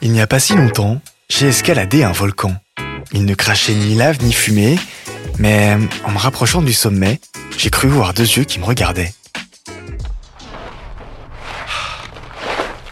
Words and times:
Il 0.00 0.12
n'y 0.12 0.20
a 0.20 0.26
pas 0.28 0.38
si 0.38 0.54
longtemps, 0.54 1.00
j'ai 1.28 1.48
escaladé 1.48 2.04
un 2.04 2.12
volcan. 2.12 2.54
Il 3.12 3.24
ne 3.24 3.34
crachait 3.34 3.74
ni 3.74 3.94
lave 3.94 4.22
ni 4.22 4.32
fumée, 4.32 4.78
mais 5.38 5.76
en 6.04 6.12
me 6.12 6.18
rapprochant 6.18 6.62
du 6.62 6.72
sommet, 6.72 7.20
j'ai 7.58 7.70
cru 7.70 7.88
voir 7.88 8.14
deux 8.14 8.22
yeux 8.22 8.44
qui 8.44 8.60
me 8.60 8.64
regardaient. 8.64 9.12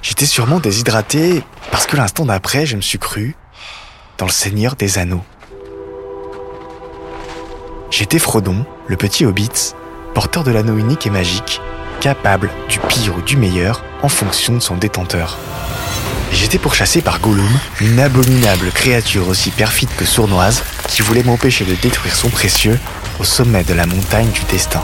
J'étais 0.03 0.27
sûrement 0.27 0.59
déshydraté 0.59 1.45
parce 1.71 1.87
que 1.87 1.97
l'instant 1.97 2.25
d'après, 2.25 2.67
je 2.67 2.77
me 2.77 2.83
suis 2.83 2.99
cru 2.99 3.37
dans 4.19 4.27
le 4.27 4.33
Seigneur 4.33 4.75
des 4.75 4.99
Anneaux. 4.99 5.25
J'étais 7.91 8.19
Frodon, 8.19 8.67
le 8.87 8.97
petit 8.97 9.25
hobbit, 9.25 9.75
porteur 10.15 10.43
de 10.43 10.51
l'anneau 10.51 10.77
unique 10.77 11.07
et 11.07 11.11
magique, 11.11 11.61
capable 12.01 12.51
du 12.69 12.79
pire 12.81 13.17
ou 13.17 13.21
du 13.21 13.37
meilleur 13.37 13.85
en 14.03 14.09
fonction 14.09 14.55
de 14.55 14.61
son 14.61 14.77
détenteur. 14.77 15.39
J'étais 16.33 16.59
pourchassé 16.59 17.03
par 17.03 17.21
Gollum, 17.21 17.59
une 17.81 18.01
abominable 18.01 18.71
créature 18.73 19.29
aussi 19.29 19.51
perfide 19.51 19.91
que 19.97 20.05
sournoise 20.05 20.63
qui 20.89 21.03
voulait 21.03 21.23
m'empêcher 21.23 21.65
de 21.65 21.75
détruire 21.75 22.15
son 22.15 22.31
précieux 22.31 22.79
au 23.19 23.25
sommet 23.25 23.65
de 23.65 23.75
la 23.75 23.87
montagne 23.87 24.31
du 24.31 24.41
destin. 24.51 24.83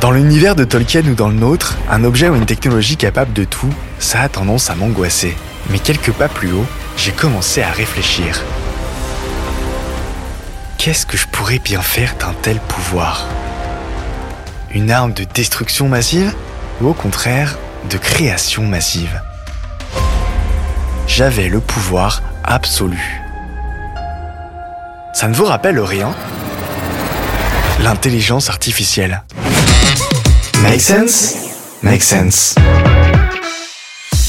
Dans 0.00 0.10
l'univers 0.10 0.56
de 0.56 0.64
Tolkien 0.64 1.02
ou 1.06 1.14
dans 1.14 1.28
le 1.28 1.34
nôtre, 1.34 1.76
un 1.88 2.02
objet 2.02 2.28
ou 2.28 2.34
une 2.34 2.46
technologie 2.46 2.96
capable 2.96 3.32
de 3.32 3.44
tout, 3.44 3.72
ça 4.00 4.20
a 4.20 4.28
tendance 4.28 4.68
à 4.68 4.74
m'angoisser. 4.74 5.36
Mais 5.70 5.78
quelques 5.78 6.12
pas 6.12 6.28
plus 6.28 6.52
haut, 6.52 6.66
j'ai 6.96 7.12
commencé 7.12 7.62
à 7.62 7.70
réfléchir. 7.70 8.42
Qu'est-ce 10.78 11.06
que 11.06 11.16
je 11.16 11.28
pourrais 11.28 11.60
bien 11.60 11.80
faire 11.80 12.16
d'un 12.18 12.34
tel 12.42 12.58
pouvoir? 12.58 13.28
Une 14.74 14.90
arme 14.90 15.12
de 15.12 15.24
destruction 15.24 15.88
massive 15.88 16.34
ou 16.80 16.88
au 16.88 16.94
contraire 16.94 17.58
de 17.90 17.98
création 17.98 18.64
massive 18.64 19.20
J'avais 21.06 21.48
le 21.48 21.60
pouvoir 21.60 22.22
absolu. 22.42 23.20
Ça 25.12 25.28
ne 25.28 25.34
vous 25.34 25.44
rappelle 25.44 25.78
rien? 25.78 26.14
L'intelligence 27.80 28.48
artificielle. 28.48 29.22
Make 30.62 30.80
sense? 30.80 31.34
Make 31.82 32.02
sense. 32.02 32.54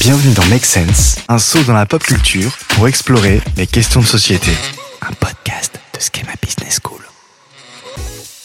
Bienvenue 0.00 0.34
dans 0.34 0.44
Make 0.46 0.66
Sense, 0.66 1.16
un 1.28 1.38
saut 1.38 1.62
dans 1.62 1.72
la 1.72 1.86
pop 1.86 2.02
culture 2.02 2.52
pour 2.68 2.86
explorer 2.88 3.40
les 3.56 3.66
questions 3.66 4.00
de 4.00 4.06
société. 4.06 4.50
Un 5.00 5.14
podcast 5.14 5.80
de 5.94 6.00
Schema 6.00 6.32
Business 6.42 6.80
School. 6.82 7.03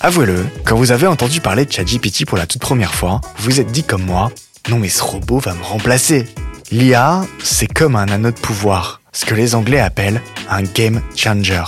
Avouez-le, 0.01 0.45
quand 0.63 0.77
vous 0.77 0.93
avez 0.93 1.07
entendu 1.07 1.41
parler 1.41 1.65
de 1.65 1.71
ChatGPT 1.73 2.25
pour 2.25 2.37
la 2.37 2.47
toute 2.47 2.61
première 2.61 2.95
fois, 2.95 3.19
vous 3.37 3.51
vous 3.51 3.59
êtes 3.59 3.71
dit 3.71 3.83
comme 3.83 4.05
moi, 4.05 4.31
non 4.69 4.79
mais 4.79 4.87
ce 4.87 5.03
robot 5.03 5.39
va 5.39 5.53
me 5.53 5.61
remplacer. 5.61 6.25
L'IA, 6.71 7.25
c'est 7.43 7.67
comme 7.67 7.97
un 7.97 8.07
anneau 8.07 8.31
de 8.31 8.39
pouvoir, 8.39 9.01
ce 9.11 9.25
que 9.25 9.35
les 9.35 9.55
Anglais 9.55 9.81
appellent 9.81 10.21
un 10.49 10.63
game 10.63 11.01
changer, 11.17 11.63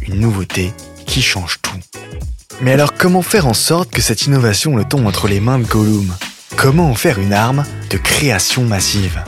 une 0.00 0.18
nouveauté 0.18 0.72
qui 1.04 1.20
change 1.20 1.58
tout. 1.60 1.78
Mais 2.62 2.72
alors 2.72 2.94
comment 2.94 3.20
faire 3.20 3.46
en 3.46 3.52
sorte 3.52 3.90
que 3.90 4.00
cette 4.00 4.22
innovation 4.22 4.76
le 4.76 4.84
tombe 4.84 5.06
entre 5.06 5.28
les 5.28 5.40
mains 5.40 5.58
de 5.58 5.64
Gollum? 5.64 6.10
Comment 6.56 6.88
en 6.88 6.94
faire 6.94 7.18
une 7.18 7.34
arme 7.34 7.64
de 7.90 7.98
création 7.98 8.64
massive? 8.64 9.22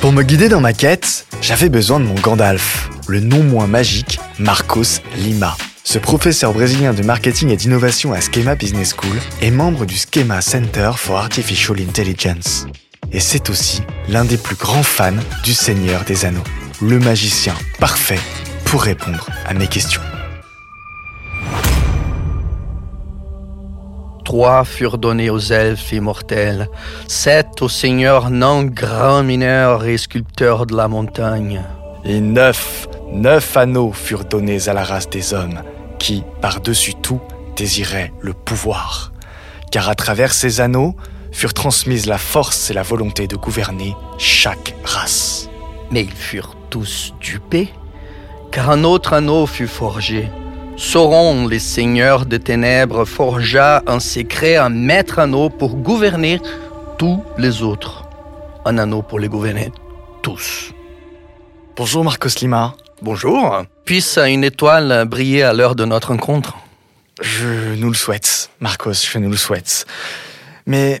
Pour 0.00 0.12
me 0.12 0.22
guider 0.22 0.48
dans 0.48 0.62
ma 0.62 0.72
quête, 0.72 1.26
j'avais 1.42 1.68
besoin 1.68 2.00
de 2.00 2.06
mon 2.06 2.14
Gandalf, 2.14 2.88
le 3.06 3.20
non 3.20 3.42
moins 3.42 3.66
magique 3.66 4.18
Marcos 4.38 5.02
Lima. 5.16 5.58
Ce 5.90 5.98
professeur 5.98 6.52
brésilien 6.52 6.92
de 6.92 7.02
marketing 7.02 7.48
et 7.48 7.56
d'innovation 7.56 8.12
à 8.12 8.20
Schema 8.20 8.56
Business 8.56 8.94
School 8.94 9.16
est 9.40 9.50
membre 9.50 9.86
du 9.86 9.94
Schema 9.96 10.42
Center 10.42 10.90
for 10.94 11.16
Artificial 11.16 11.80
Intelligence. 11.80 12.66
Et 13.10 13.20
c'est 13.20 13.48
aussi 13.48 13.80
l'un 14.06 14.26
des 14.26 14.36
plus 14.36 14.54
grands 14.54 14.82
fans 14.82 15.16
du 15.44 15.54
Seigneur 15.54 16.04
des 16.04 16.26
Anneaux, 16.26 16.44
le 16.82 16.98
magicien 16.98 17.54
parfait 17.80 18.18
pour 18.66 18.82
répondre 18.82 19.30
à 19.46 19.54
mes 19.54 19.66
questions. 19.66 20.02
Trois 24.26 24.66
furent 24.66 24.98
donnés 24.98 25.30
aux 25.30 25.38
elfes 25.38 25.90
immortels, 25.92 26.68
sept 27.06 27.62
aux 27.62 27.70
seigneurs 27.70 28.28
non 28.28 28.62
grands 28.64 29.22
mineurs 29.22 29.86
et 29.86 29.96
sculpteurs 29.96 30.66
de 30.66 30.76
la 30.76 30.86
montagne. 30.86 31.62
Et 32.04 32.20
neuf, 32.20 32.88
neuf 33.10 33.56
anneaux 33.56 33.92
furent 33.92 34.26
donnés 34.26 34.68
à 34.68 34.74
la 34.74 34.84
race 34.84 35.08
des 35.08 35.32
hommes, 35.32 35.62
qui, 35.98 36.24
par-dessus 36.40 36.94
tout, 36.94 37.20
désiraient 37.56 38.12
le 38.20 38.32
pouvoir. 38.32 39.12
Car 39.70 39.88
à 39.88 39.94
travers 39.94 40.32
ces 40.32 40.60
anneaux 40.60 40.94
furent 41.32 41.54
transmises 41.54 42.06
la 42.06 42.18
force 42.18 42.70
et 42.70 42.74
la 42.74 42.82
volonté 42.82 43.26
de 43.26 43.36
gouverner 43.36 43.94
chaque 44.18 44.74
race. 44.84 45.48
Mais 45.90 46.02
ils 46.02 46.10
furent 46.10 46.56
tous 46.70 47.14
dupés, 47.20 47.68
car 48.50 48.70
un 48.70 48.84
autre 48.84 49.12
anneau 49.12 49.46
fut 49.46 49.68
forgé. 49.68 50.28
Sauron, 50.76 51.48
les 51.48 51.58
seigneurs 51.58 52.24
des 52.24 52.38
ténèbres, 52.38 53.04
forgea 53.04 53.82
un 53.86 54.00
secret, 54.00 54.56
un 54.56 54.68
maître 54.68 55.18
anneau 55.18 55.50
pour 55.50 55.74
gouverner 55.74 56.40
tous 56.98 57.22
les 57.36 57.62
autres. 57.62 58.04
Un 58.64 58.78
anneau 58.78 59.02
pour 59.02 59.18
les 59.18 59.28
gouverner 59.28 59.72
tous. 60.22 60.72
Bonjour 61.76 62.04
Marcos 62.04 62.40
Lima. 62.40 62.74
Bonjour. 63.02 63.64
Puisse 63.88 64.18
une 64.18 64.44
étoile 64.44 65.06
briller 65.06 65.44
à 65.44 65.54
l'heure 65.54 65.74
de 65.74 65.86
notre 65.86 66.08
rencontre 66.08 66.58
Je 67.22 67.74
nous 67.76 67.88
le 67.88 67.94
souhaite, 67.94 68.50
Marcos, 68.60 68.92
je 68.92 69.16
nous 69.16 69.30
le 69.30 69.36
souhaite. 69.38 69.86
Mais 70.66 71.00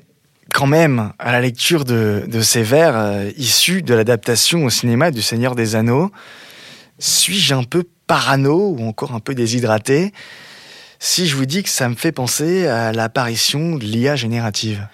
quand 0.54 0.66
même, 0.66 1.12
à 1.18 1.32
la 1.32 1.42
lecture 1.42 1.84
de, 1.84 2.26
ces 2.40 2.62
vers 2.62 2.96
euh, 2.96 3.30
issus 3.36 3.82
de 3.82 3.92
l'adaptation 3.92 4.64
au 4.64 4.70
cinéma 4.70 5.10
du 5.10 5.20
Seigneur 5.20 5.54
des 5.54 5.76
Anneaux, 5.76 6.10
suis-je 6.98 7.52
un 7.52 7.62
peu 7.62 7.84
parano 8.06 8.74
ou 8.78 8.88
encore 8.88 9.14
un 9.14 9.20
peu 9.20 9.34
déshydraté 9.34 10.14
si 10.98 11.26
je 11.26 11.36
vous 11.36 11.44
dis 11.44 11.62
que 11.62 11.68
ça 11.68 11.90
me 11.90 11.94
fait 11.94 12.10
penser 12.10 12.68
à 12.68 12.92
l'apparition 12.92 13.76
de 13.76 13.84
l'IA 13.84 14.16
générative? 14.16 14.88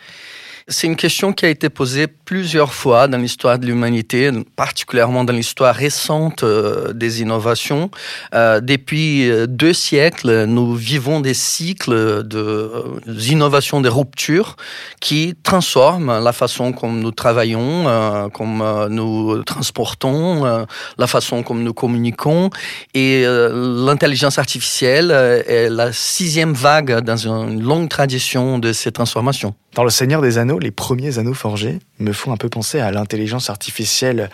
C'est 0.67 0.87
une 0.87 0.97
question 0.97 1.35
qui 1.35 1.45
a 1.45 1.51
été 1.51 1.69
posée 1.69 2.07
plusieurs 2.07 2.73
fois 2.73 3.07
dans 3.07 3.19
l'histoire 3.19 3.59
de 3.59 3.67
l'humanité, 3.67 4.31
particulièrement 4.57 5.23
dans 5.23 5.35
l'histoire 5.35 5.75
récente 5.75 6.43
euh, 6.43 6.95
des 6.95 7.21
innovations. 7.21 7.91
Euh, 8.35 8.61
depuis 8.61 9.29
euh, 9.29 9.47
deux 9.47 9.75
siècles, 9.75 10.45
nous 10.45 10.75
vivons 10.75 11.21
des 11.21 11.35
cycles 11.35 12.23
d'innovation, 12.25 13.81
de, 13.81 13.89
de 13.89 13.93
ruptures 13.93 14.57
qui 15.01 15.35
transforment 15.43 16.23
la 16.25 16.33
façon 16.33 16.73
comme 16.73 17.01
nous 17.01 17.13
travaillons, 17.13 18.31
comme 18.33 18.89
nous 18.89 19.43
transportons, 19.45 20.67
la 20.97 21.07
façon 21.07 21.43
comme 21.43 21.63
nous 21.63 21.75
communiquons. 21.75 22.49
Et 22.95 23.25
l'intelligence 23.27 24.39
artificielle 24.39 25.11
est 25.11 25.69
la 25.69 25.93
sixième 25.93 26.55
vague 26.55 27.01
dans 27.01 27.29
une 27.29 27.63
longue 27.63 27.89
tradition 27.89 28.59
de 28.59 28.73
ces 28.73 28.93
transformations. 28.93 29.55
Dans 29.75 29.83
Le 29.83 29.91
Seigneur 29.91 30.23
des 30.23 30.39
Anneaux, 30.39 30.61
les 30.61 30.71
premiers 30.71 31.19
anneaux 31.19 31.35
forgés 31.35 31.81
me 31.99 32.13
font 32.13 32.33
un 32.33 32.37
peu 32.37 32.49
penser 32.49 32.79
à 32.79 32.93
l'intelligence 32.93 33.51
artificielle 33.51 34.31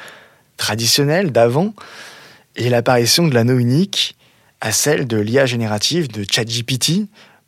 traditionnelle 0.58 1.32
d'avant 1.32 1.72
et 2.56 2.68
l'apparition 2.68 3.26
de 3.26 3.32
l'anneau 3.32 3.58
unique 3.58 4.16
à 4.60 4.70
celle 4.70 5.06
de 5.06 5.16
l'IA 5.16 5.46
générative 5.46 6.08
de 6.08 6.26
ChatGPT. 6.30 7.06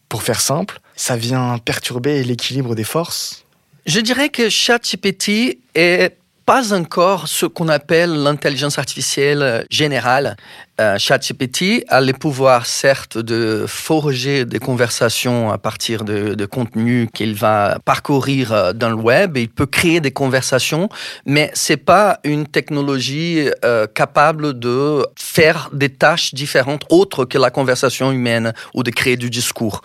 Pour 0.08 0.22
faire 0.22 0.40
simple, 0.40 0.80
ça 0.96 1.16
vient 1.16 1.58
perturber 1.58 2.24
l'équilibre 2.24 2.74
des 2.74 2.84
forces 2.84 3.44
Je 3.84 4.00
dirais 4.00 4.30
que 4.30 4.48
ChatGPT 4.48 5.58
est 5.74 6.16
pas 6.44 6.72
encore 6.74 7.28
ce 7.28 7.46
qu'on 7.46 7.68
appelle 7.68 8.10
l'intelligence 8.10 8.78
artificielle 8.78 9.66
générale. 9.70 10.36
Euh, 10.80 10.98
ChatGPT 10.98 11.84
a 11.88 12.00
le 12.00 12.12
pouvoir, 12.12 12.66
certes, 12.66 13.18
de 13.18 13.66
forger 13.68 14.44
des 14.44 14.58
conversations 14.58 15.52
à 15.52 15.58
partir 15.58 16.02
de, 16.04 16.34
de 16.34 16.46
contenus 16.46 17.08
qu'il 17.12 17.34
va 17.34 17.78
parcourir 17.84 18.52
euh, 18.52 18.72
dans 18.72 18.88
le 18.88 18.96
web. 18.96 19.36
Il 19.36 19.50
peut 19.50 19.66
créer 19.66 20.00
des 20.00 20.10
conversations, 20.10 20.88
mais 21.26 21.50
c'est 21.54 21.76
pas 21.76 22.20
une 22.24 22.46
technologie 22.46 23.48
euh, 23.64 23.86
capable 23.86 24.58
de 24.58 25.06
faire 25.16 25.68
des 25.72 25.90
tâches 25.90 26.32
différentes 26.34 26.84
autres 26.88 27.26
que 27.26 27.38
la 27.38 27.50
conversation 27.50 28.10
humaine 28.10 28.52
ou 28.74 28.82
de 28.82 28.90
créer 28.90 29.16
du 29.16 29.30
discours. 29.30 29.82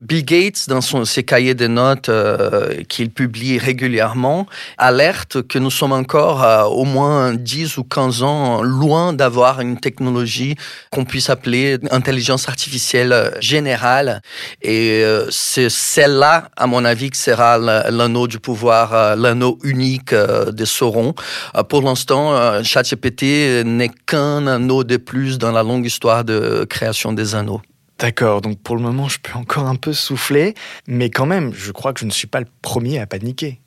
Bill 0.00 0.24
Gates, 0.24 0.68
dans 0.68 0.80
son, 0.80 1.04
ses 1.04 1.24
cahiers 1.24 1.54
de 1.54 1.66
notes 1.66 2.08
euh, 2.08 2.82
qu'il 2.88 3.10
publie 3.10 3.58
régulièrement, 3.58 4.46
alerte 4.78 5.42
que 5.42 5.58
nous 5.58 5.70
sommes 5.70 5.92
encore 5.98 6.42
euh, 6.42 6.64
au 6.64 6.84
moins 6.84 7.34
10 7.34 7.76
ou 7.76 7.84
15 7.84 8.22
ans 8.22 8.62
loin 8.62 9.12
d'avoir 9.12 9.60
une 9.60 9.78
technologie 9.78 10.54
qu'on 10.90 11.04
puisse 11.04 11.28
appeler 11.28 11.78
intelligence 11.90 12.48
artificielle 12.48 13.12
euh, 13.12 13.30
générale. 13.40 14.22
Et 14.62 15.02
euh, 15.02 15.26
c'est 15.30 15.68
celle-là, 15.68 16.48
à 16.56 16.66
mon 16.66 16.84
avis, 16.84 17.10
qui 17.10 17.20
sera 17.20 17.58
l'anneau 17.58 18.26
du 18.26 18.38
pouvoir, 18.38 19.16
l'anneau 19.16 19.58
unique 19.62 20.14
de 20.14 20.64
Sauron. 20.64 21.14
Pour 21.68 21.82
l'instant, 21.82 22.62
ChatGPT 22.62 23.64
n'est 23.64 23.90
qu'un 24.06 24.46
anneau 24.46 24.84
de 24.84 24.96
plus 24.96 25.38
dans 25.38 25.52
la 25.52 25.62
longue 25.62 25.86
histoire 25.86 26.24
de 26.24 26.64
création 26.68 27.12
des 27.12 27.34
anneaux. 27.34 27.60
D'accord, 27.98 28.40
donc 28.40 28.60
pour 28.60 28.76
le 28.76 28.82
moment, 28.82 29.08
je 29.08 29.18
peux 29.18 29.36
encore 29.36 29.66
un 29.66 29.74
peu 29.74 29.92
souffler, 29.92 30.54
mais 30.86 31.10
quand 31.10 31.26
même, 31.26 31.52
je 31.52 31.72
crois 31.72 31.92
que 31.92 32.00
je 32.00 32.04
ne 32.06 32.12
suis 32.12 32.28
pas 32.28 32.38
le 32.38 32.46
premier 32.62 33.00
à 33.00 33.06
paniquer. 33.06 33.60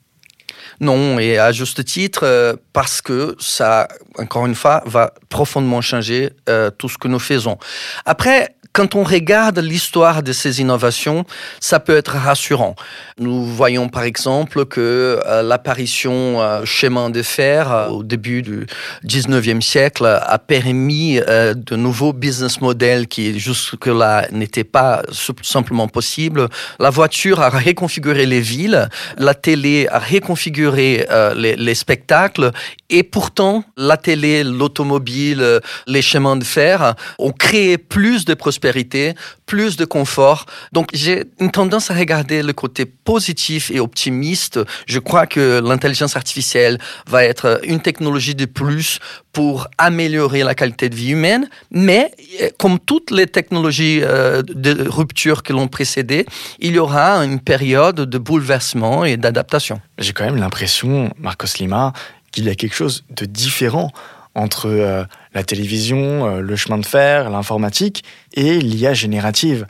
Non, 0.80 1.18
et 1.18 1.38
à 1.38 1.52
juste 1.52 1.84
titre, 1.84 2.20
euh, 2.24 2.54
parce 2.72 3.00
que 3.02 3.36
ça, 3.38 3.88
encore 4.18 4.46
une 4.46 4.54
fois, 4.54 4.82
va 4.86 5.14
profondément 5.28 5.80
changer 5.80 6.30
euh, 6.48 6.70
tout 6.70 6.88
ce 6.88 6.98
que 6.98 7.08
nous 7.08 7.18
faisons. 7.18 7.58
Après, 8.04 8.56
quand 8.72 8.94
on 8.94 9.04
regarde 9.04 9.58
l'histoire 9.58 10.22
de 10.22 10.32
ces 10.32 10.60
innovations, 10.60 11.24
ça 11.60 11.78
peut 11.78 11.96
être 11.96 12.12
rassurant. 12.16 12.74
Nous 13.18 13.44
voyons 13.44 13.88
par 13.88 14.04
exemple 14.04 14.64
que 14.64 15.20
euh, 15.26 15.42
l'apparition 15.42 16.40
euh, 16.40 16.64
chemin 16.64 17.10
de 17.10 17.22
fer 17.22 17.70
euh, 17.70 17.88
au 17.88 18.02
début 18.02 18.42
du 18.42 18.66
19e 19.06 19.60
siècle 19.60 20.06
a 20.06 20.38
permis 20.38 21.18
euh, 21.18 21.52
de 21.54 21.76
nouveaux 21.76 22.14
business 22.14 22.60
models 22.60 23.08
qui 23.08 23.38
jusque-là 23.38 24.26
n'étaient 24.32 24.64
pas 24.64 25.02
simplement 25.42 25.88
possibles. 25.88 26.48
La 26.78 26.90
voiture 26.90 27.40
a 27.40 27.50
reconfiguré 27.50 28.24
les 28.24 28.40
villes, 28.40 28.88
la 29.18 29.34
télé 29.34 29.86
a 29.90 29.98
reconfiguré 29.98 31.06
les, 31.36 31.56
les 31.56 31.74
spectacles 31.74 32.52
et 32.88 33.02
pourtant 33.02 33.64
la 33.76 33.96
télé, 33.96 34.44
l'automobile, 34.44 35.60
les 35.86 36.02
chemins 36.02 36.36
de 36.36 36.44
fer 36.44 36.94
ont 37.18 37.32
créé 37.32 37.78
plus 37.78 38.24
de 38.24 38.34
prospérité 38.62 39.14
plus 39.46 39.76
de 39.76 39.84
confort. 39.84 40.46
Donc 40.72 40.88
j'ai 40.94 41.24
une 41.40 41.50
tendance 41.50 41.90
à 41.90 41.94
regarder 41.94 42.42
le 42.42 42.52
côté 42.52 42.86
positif 42.86 43.70
et 43.70 43.80
optimiste. 43.80 44.60
Je 44.86 45.00
crois 45.00 45.26
que 45.26 45.60
l'intelligence 45.60 46.16
artificielle 46.16 46.78
va 47.06 47.24
être 47.24 47.60
une 47.64 47.80
technologie 47.80 48.34
de 48.34 48.46
plus 48.46 49.00
pour 49.32 49.66
améliorer 49.78 50.44
la 50.44 50.54
qualité 50.54 50.88
de 50.88 50.94
vie 50.94 51.10
humaine, 51.10 51.48
mais 51.70 52.12
comme 52.58 52.78
toutes 52.78 53.10
les 53.10 53.26
technologies 53.26 54.00
euh, 54.02 54.42
de 54.42 54.88
rupture 54.88 55.42
que 55.42 55.52
l'ont 55.52 55.68
précédé, 55.68 56.24
il 56.60 56.72
y 56.74 56.78
aura 56.78 57.24
une 57.24 57.40
période 57.40 58.00
de 58.14 58.18
bouleversement 58.18 59.04
et 59.04 59.16
d'adaptation. 59.16 59.80
J'ai 59.98 60.12
quand 60.12 60.24
même 60.24 60.36
l'impression, 60.36 61.12
Marcos 61.18 61.58
Lima, 61.58 61.92
qu'il 62.30 62.44
y 62.44 62.50
a 62.50 62.54
quelque 62.54 62.76
chose 62.76 63.04
de 63.10 63.26
différent 63.26 63.90
entre 64.34 64.68
euh, 64.68 65.04
la 65.34 65.44
télévision, 65.44 66.26
euh, 66.26 66.40
le 66.40 66.56
chemin 66.56 66.78
de 66.78 66.86
fer, 66.86 67.30
l'informatique 67.30 68.04
et 68.34 68.58
l'IA 68.58 68.94
générative. 68.94 69.66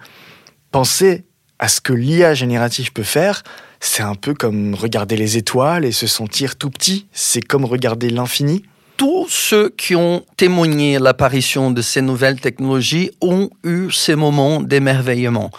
Pensez 0.70 1.24
à 1.58 1.68
ce 1.68 1.80
que 1.80 1.92
l'IA 1.92 2.34
générative 2.34 2.92
peut 2.92 3.02
faire, 3.02 3.42
c'est 3.80 4.02
un 4.02 4.14
peu 4.14 4.34
comme 4.34 4.74
regarder 4.74 5.16
les 5.16 5.36
étoiles 5.36 5.84
et 5.84 5.92
se 5.92 6.06
sentir 6.06 6.56
tout 6.56 6.70
petit, 6.70 7.06
c'est 7.12 7.42
comme 7.42 7.64
regarder 7.64 8.10
l'infini 8.10 8.64
tous 9.02 9.26
ceux 9.28 9.68
qui 9.68 9.96
ont 9.96 10.22
témoigné 10.36 11.00
l'apparition 11.00 11.72
de 11.72 11.82
ces 11.82 12.02
nouvelles 12.02 12.40
technologies 12.40 13.10
ont 13.20 13.50
eu 13.64 13.90
ces 13.90 14.14
moments 14.14 14.60
d'émerveillement. 14.60 15.50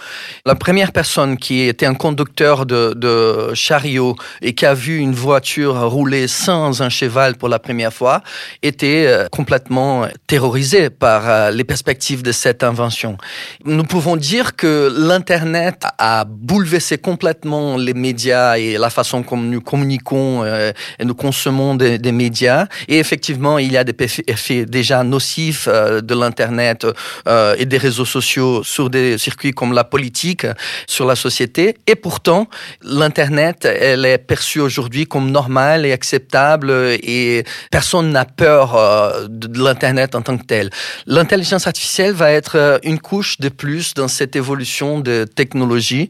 La 0.45 0.56
première 0.56 0.94
personne 0.94 1.36
qui 1.36 1.60
était 1.60 1.86
un 1.86 1.94
conducteur 1.94 2.66
de, 2.66 3.54
chariot 3.54 4.16
et 4.42 4.56
qui 4.56 4.66
a 4.66 4.74
vu 4.74 4.98
une 4.98 5.13
voiture 5.13 5.75
rouler 5.92 6.30
sans 6.30 6.81
un 6.81 6.88
cheval 6.88 7.36
pour 7.36 7.50
la 7.50 7.60
première 7.60 7.92
fois 7.92 8.22
était 8.62 9.07
euh, 9.07 9.28
complètement 9.28 10.07
terrorisé 10.25 10.89
par 10.89 11.30
euh, 11.30 11.51
les 11.51 11.66
perspectives 11.66 12.24
de 12.24 12.31
cette 12.31 12.63
invention. 12.63 13.18
Nous 13.66 13.84
pouvons 13.84 14.16
dire 14.16 14.56
que 14.56 14.89
l'Internet 14.98 15.84
a 15.98 16.24
bouleversé 16.24 16.98
complètement 16.98 17.75
les 17.75 17.94
médias 17.94 18.57
et 18.57 18.78
la 18.78 18.89
façon 18.89 19.22
comme 19.22 19.50
nous 19.50 19.60
communiquons 19.60 20.44
euh, 20.44 20.72
et 20.98 21.04
nous 21.04 21.16
consommons 21.16 21.75
des, 21.75 21.98
des 21.98 22.13
médias. 22.13 22.68
Et 22.88 23.00
effectivement, 23.00 23.32
il 23.59 23.71
y 23.71 23.77
a 23.77 23.83
des 23.83 23.95
effets 24.27 24.65
déjà 24.65 25.03
nocifs 25.03 25.68
euh, 25.68 26.01
de 26.01 26.13
l'Internet 26.15 26.85
euh, 27.27 27.56
et 27.57 27.65
des 27.65 27.77
réseaux 27.77 28.06
sociaux 28.06 28.63
sur 28.63 28.89
des 28.89 29.18
circuits 29.18 29.51
comme 29.51 29.74
la 29.74 29.83
politique, 29.83 30.45
sur 30.88 31.06
la 31.06 31.15
société. 31.15 31.77
Et 31.88 31.95
pourtant, 31.95 32.47
l'Internet, 32.81 33.65
elle 33.65 34.06
est 34.06 34.18
perçue 34.18 34.59
aujourd'hui 34.59 35.06
comme 35.06 35.31
normale 35.31 35.85
et 35.85 35.91
acceptable 35.91 36.71
et 36.71 37.44
personne 37.71 38.12
n'a 38.12 38.25
peur 38.25 38.75
euh, 38.75 39.27
de 39.30 39.63
l'Internet 39.63 40.15
en 40.15 40.21
tant 40.21 40.38
que 40.38 40.45
tel. 40.45 40.69
L'intelligence 41.07 41.68
artificielle 41.68 42.13
va 42.13 42.31
être 42.31 42.79
une 42.83 43.00
couche 43.00 43.39
de 43.39 43.50
plus 43.50 43.94
dans 43.94 44.07
cette 44.07 44.36
évolution 44.36 45.00
de 45.00 45.25
technologie. 45.25 46.09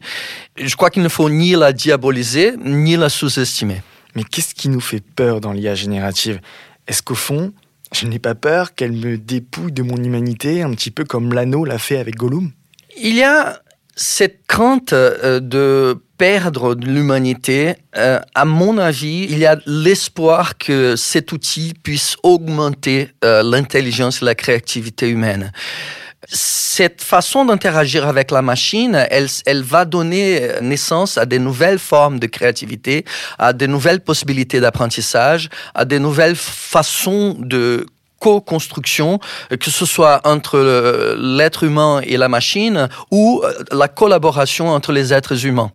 Je 0.56 0.74
crois 0.76 0.90
qu'il 0.90 1.02
ne 1.02 1.08
faut 1.08 1.28
ni 1.28 1.52
la 1.52 1.72
diaboliser, 1.72 2.54
ni 2.64 2.96
la 2.96 3.08
sous-estimer. 3.08 3.82
Mais 4.14 4.22
qu'est-ce 4.22 4.54
qui 4.54 4.68
nous 4.68 4.80
fait 4.80 5.02
peur 5.16 5.40
dans 5.40 5.52
l'IA 5.52 5.74
générative? 5.74 6.40
Est-ce 6.86 7.02
qu'au 7.02 7.14
fond, 7.14 7.52
je 7.92 8.06
n'ai 8.06 8.18
pas 8.18 8.34
peur 8.34 8.74
qu'elle 8.74 8.92
me 8.92 9.16
dépouille 9.16 9.72
de 9.72 9.82
mon 9.82 9.96
humanité, 9.96 10.62
un 10.62 10.70
petit 10.72 10.90
peu 10.90 11.04
comme 11.04 11.32
l'anneau 11.32 11.64
l'a 11.64 11.78
fait 11.78 11.98
avec 11.98 12.16
Gollum? 12.16 12.50
Il 12.96 13.14
y 13.14 13.22
a 13.22 13.60
cette 13.96 14.46
crainte 14.46 14.92
euh, 14.92 15.40
de 15.40 15.96
perdre 16.18 16.74
de 16.74 16.86
l'humanité, 16.86 17.74
euh, 17.96 18.20
à 18.34 18.44
mon 18.44 18.78
avis, 18.78 19.26
il 19.30 19.38
y 19.38 19.46
a 19.46 19.58
l'espoir 19.66 20.58
que 20.58 20.96
cet 20.96 21.32
outil 21.32 21.74
puisse 21.82 22.16
augmenter 22.22 23.10
euh, 23.24 23.42
l'intelligence 23.42 24.22
et 24.22 24.24
la 24.24 24.34
créativité 24.34 25.08
humaine 25.08 25.52
cette 26.76 27.02
façon 27.02 27.44
d'interagir 27.44 28.08
avec 28.08 28.32
la 28.32 28.42
machine, 28.42 29.06
elle, 29.08 29.62
va 29.62 29.84
donner 29.84 30.48
naissance 30.60 31.18
à 31.18 31.24
des 31.24 31.38
nouvelles 31.38 31.78
formes 31.78 32.18
de 32.18 32.26
créativité, 32.26 33.04
à 33.38 33.52
des 33.52 33.68
nouvelles 33.68 34.00
possibilités 34.00 34.58
d'apprentissage, 34.58 35.50
à 35.76 35.84
des 35.84 36.00
nouvelles 36.00 36.34
façons 36.34 37.36
de 37.38 37.86
co-construction, 38.18 39.20
que 39.60 39.70
ce 39.70 39.86
soit 39.86 40.20
entre 40.24 40.58
l'être 41.16 41.62
humain 41.62 42.00
et 42.02 42.16
la 42.16 42.28
machine 42.28 42.88
ou 43.12 43.40
la 43.70 43.86
collaboration 43.86 44.68
entre 44.70 44.90
les 44.90 45.12
êtres 45.12 45.46
humains. 45.46 45.70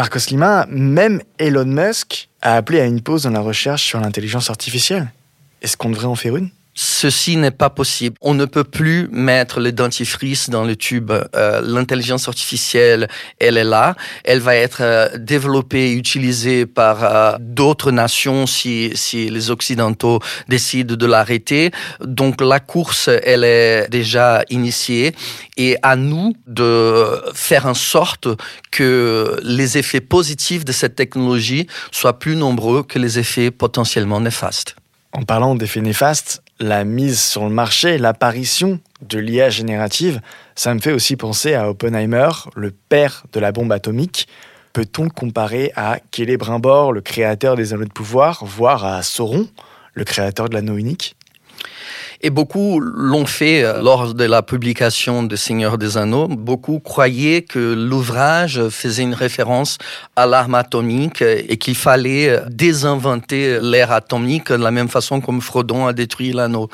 Marcos 0.00 0.30
Lima, 0.30 0.64
même 0.70 1.20
Elon 1.38 1.66
Musk 1.66 2.30
a 2.40 2.56
appelé 2.56 2.80
à 2.80 2.86
une 2.86 3.02
pause 3.02 3.24
dans 3.24 3.32
la 3.32 3.40
recherche 3.40 3.84
sur 3.84 4.00
l'intelligence 4.00 4.48
artificielle. 4.48 5.12
Est-ce 5.60 5.76
qu'on 5.76 5.90
devrait 5.90 6.06
en 6.06 6.14
faire 6.14 6.38
une? 6.38 6.48
Ceci 6.74 7.36
n'est 7.36 7.50
pas 7.50 7.68
possible. 7.68 8.16
On 8.20 8.34
ne 8.34 8.44
peut 8.44 8.64
plus 8.64 9.08
mettre 9.10 9.58
le 9.60 9.72
dentifrice 9.72 10.50
dans 10.50 10.64
le 10.64 10.76
tube. 10.76 11.10
Euh, 11.10 11.60
L'intelligence 11.64 12.28
artificielle, 12.28 13.08
elle 13.38 13.56
est 13.56 13.64
là. 13.64 13.96
Elle 14.24 14.38
va 14.38 14.54
être 14.54 14.80
euh, 14.80 15.08
développée 15.18 15.90
et 15.90 15.92
utilisée 15.92 16.66
par 16.66 17.04
euh, 17.04 17.36
d'autres 17.40 17.90
nations 17.90 18.46
si, 18.46 18.92
si 18.94 19.28
les 19.28 19.50
Occidentaux 19.50 20.20
décident 20.48 20.94
de 20.94 21.06
l'arrêter. 21.06 21.72
Donc 22.04 22.40
la 22.40 22.60
course, 22.60 23.08
elle 23.08 23.44
est 23.44 23.88
déjà 23.90 24.44
initiée. 24.48 25.14
Et 25.56 25.76
à 25.82 25.96
nous 25.96 26.34
de 26.46 27.20
faire 27.34 27.66
en 27.66 27.74
sorte 27.74 28.28
que 28.70 29.40
les 29.42 29.76
effets 29.76 30.00
positifs 30.00 30.64
de 30.64 30.72
cette 30.72 30.94
technologie 30.94 31.66
soient 31.90 32.18
plus 32.18 32.36
nombreux 32.36 32.84
que 32.84 32.98
les 32.98 33.18
effets 33.18 33.50
potentiellement 33.50 34.20
néfastes. 34.20 34.76
En 35.12 35.22
parlant 35.22 35.56
d'effets 35.56 35.80
néfastes, 35.80 36.40
la 36.60 36.84
mise 36.84 37.20
sur 37.20 37.44
le 37.44 37.50
marché, 37.50 37.98
l'apparition 37.98 38.78
de 39.00 39.18
l'IA 39.18 39.48
générative, 39.48 40.20
ça 40.54 40.74
me 40.74 40.80
fait 40.80 40.92
aussi 40.92 41.16
penser 41.16 41.54
à 41.54 41.70
Oppenheimer, 41.70 42.28
le 42.54 42.70
père 42.70 43.24
de 43.32 43.40
la 43.40 43.50
bombe 43.50 43.72
atomique. 43.72 44.28
Peut-on 44.74 45.04
le 45.04 45.10
comparer 45.10 45.72
à 45.74 45.98
Kelly 46.10 46.36
Brimbor, 46.36 46.92
le 46.92 47.00
créateur 47.00 47.56
des 47.56 47.72
anneaux 47.72 47.86
de 47.86 47.92
pouvoir, 47.92 48.44
voire 48.44 48.84
à 48.84 49.02
Sauron, 49.02 49.48
le 49.94 50.04
créateur 50.04 50.48
de 50.48 50.54
l'anneau 50.54 50.76
unique 50.76 51.16
et 52.20 52.30
beaucoup 52.30 52.80
l'ont 52.80 53.26
fait 53.26 53.62
euh, 53.62 53.80
lors 53.82 54.14
de 54.14 54.24
la 54.24 54.42
publication 54.42 55.22
de 55.22 55.36
Seigneur 55.36 55.78
des 55.78 55.96
Anneaux. 55.96 56.28
Beaucoup 56.28 56.78
croyaient 56.78 57.42
que 57.42 57.58
l'ouvrage 57.74 58.68
faisait 58.68 59.02
une 59.02 59.14
référence 59.14 59.78
à 60.16 60.26
l'arme 60.26 60.54
atomique 60.54 61.22
et 61.22 61.56
qu'il 61.56 61.74
fallait 61.74 62.28
euh, 62.28 62.40
désinventer 62.50 63.58
l'ère 63.60 63.92
atomique 63.92 64.52
de 64.52 64.62
la 64.62 64.70
même 64.70 64.88
façon 64.88 65.20
comme 65.20 65.40
Frodon 65.40 65.86
a 65.86 65.92
détruit 65.92 66.32
l'anneau. 66.32 66.68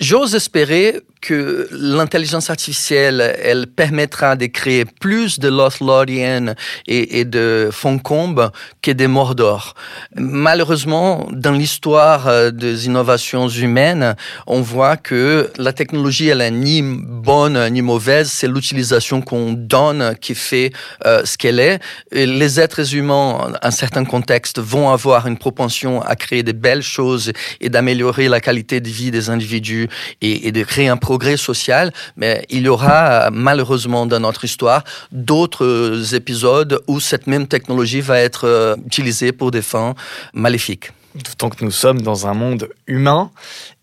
J'ose 0.00 0.34
espérer 0.34 1.00
que 1.22 1.68
l'intelligence 1.70 2.50
artificielle, 2.50 3.20
elle 3.42 3.68
permettra 3.68 4.36
de 4.36 4.46
créer 4.46 4.84
plus 4.84 5.38
de 5.38 5.48
Lothlorien 5.48 6.54
et, 6.86 7.20
et 7.20 7.24
de 7.24 7.70
Foncombe 7.72 8.50
que 8.82 8.90
des 8.90 9.06
Mordor. 9.06 9.74
Malheureusement, 10.16 11.28
dans 11.30 11.52
l'histoire 11.52 12.26
euh, 12.26 12.50
des 12.50 12.86
innovations 12.86 13.48
humaines, 13.48 14.16
on 14.46 14.60
voit 14.60 14.96
que 14.96 15.50
la 15.58 15.72
technologie, 15.72 16.28
elle 16.28 16.40
est 16.40 16.50
ni 16.50 16.82
bonne 16.82 17.68
ni 17.68 17.82
mauvaise, 17.82 18.30
c'est 18.30 18.48
l'utilisation 18.48 19.22
qu'on 19.22 19.52
donne 19.52 20.16
qui 20.20 20.34
fait 20.34 20.72
euh, 21.06 21.24
ce 21.24 21.38
qu'elle 21.38 21.60
est. 21.60 21.78
Et 22.10 22.26
les 22.26 22.58
êtres 22.58 22.94
humains, 22.96 23.52
en 23.62 23.70
certains 23.70 24.04
contextes, 24.04 24.58
vont 24.58 24.90
avoir 24.90 25.28
une 25.28 25.38
propension 25.38 26.02
à 26.02 26.16
créer 26.16 26.42
des 26.42 26.52
belles 26.52 26.82
choses 26.82 27.32
et 27.60 27.68
d'améliorer 27.68 28.28
la 28.28 28.40
qualité 28.40 28.80
de 28.80 28.88
vie 28.88 29.12
des 29.12 29.30
individus 29.30 29.88
et, 30.20 30.48
et 30.48 30.52
de 30.52 30.64
créer 30.64 30.88
un 30.88 30.96
progrès 31.12 31.36
social, 31.36 31.92
mais 32.16 32.34
il 32.48 32.62
y 32.62 32.70
aura 32.76 33.28
malheureusement 33.30 34.06
dans 34.06 34.22
notre 34.28 34.44
histoire 34.50 34.82
d'autres 35.10 36.14
épisodes 36.14 36.74
où 36.86 37.00
cette 37.00 37.26
même 37.26 37.46
technologie 37.46 38.00
va 38.00 38.18
être 38.28 38.76
utilisée 38.86 39.30
pour 39.38 39.50
des 39.50 39.60
fins 39.72 39.94
maléfiques. 40.32 40.88
D'autant 41.24 41.50
que 41.50 41.62
nous 41.66 41.76
sommes 41.84 42.00
dans 42.00 42.26
un 42.30 42.32
monde 42.32 42.64
humain, 42.86 43.30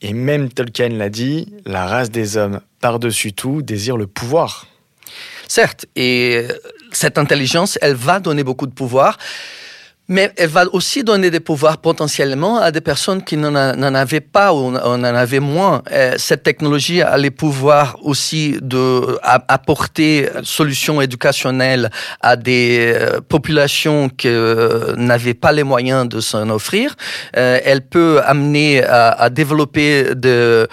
et 0.01 0.13
même 0.13 0.49
Tolkien 0.49 0.89
l'a 0.89 1.09
dit, 1.09 1.53
la 1.65 1.85
race 1.85 2.09
des 2.09 2.35
hommes, 2.35 2.61
par-dessus 2.81 3.33
tout, 3.33 3.61
désire 3.61 3.97
le 4.03 4.07
pouvoir. 4.07 4.65
Certes, 5.47 5.85
et 5.95 6.47
cette 6.91 7.19
intelligence, 7.19 7.77
elle 7.83 7.97
va 8.09 8.19
donner 8.19 8.43
beaucoup 8.43 8.65
de 8.65 8.77
pouvoir, 8.81 9.19
mais 10.09 10.31
elle 10.37 10.49
va 10.49 10.65
aussi 10.73 11.03
donner 11.03 11.29
des 11.29 11.39
pouvoirs 11.39 11.77
potentiellement 11.77 12.57
à 12.57 12.71
des 12.71 12.81
personnes 12.81 13.23
qui 13.23 13.37
n'en 13.37 13.53
avaient 13.55 14.19
pas 14.21 14.51
ou 14.53 14.75
en 14.75 15.03
avaient 15.03 15.39
moins. 15.39 15.83
Cette 16.17 16.41
technologie 16.41 17.03
a 17.03 17.15
les 17.17 17.29
pouvoirs 17.29 17.95
aussi 18.01 18.57
de 18.59 19.19
apporter 19.21 20.29
solutions 20.43 20.99
éducationnelles 20.99 21.91
à 22.21 22.35
des 22.35 22.93
euh, 22.95 23.21
populations 23.21 24.09
qui 24.09 24.29
n'avaient 24.97 25.35
pas 25.35 25.51
les 25.51 25.63
moyens 25.63 26.09
de 26.09 26.19
s'en 26.19 26.49
offrir. 26.49 26.95
Euh, 27.37 27.59
elle 27.63 27.81
peut 27.81 28.19
amener 28.25 28.83
à, 28.83 29.29
développer 29.29 30.15
des 30.15 30.29
euh, 30.29 30.65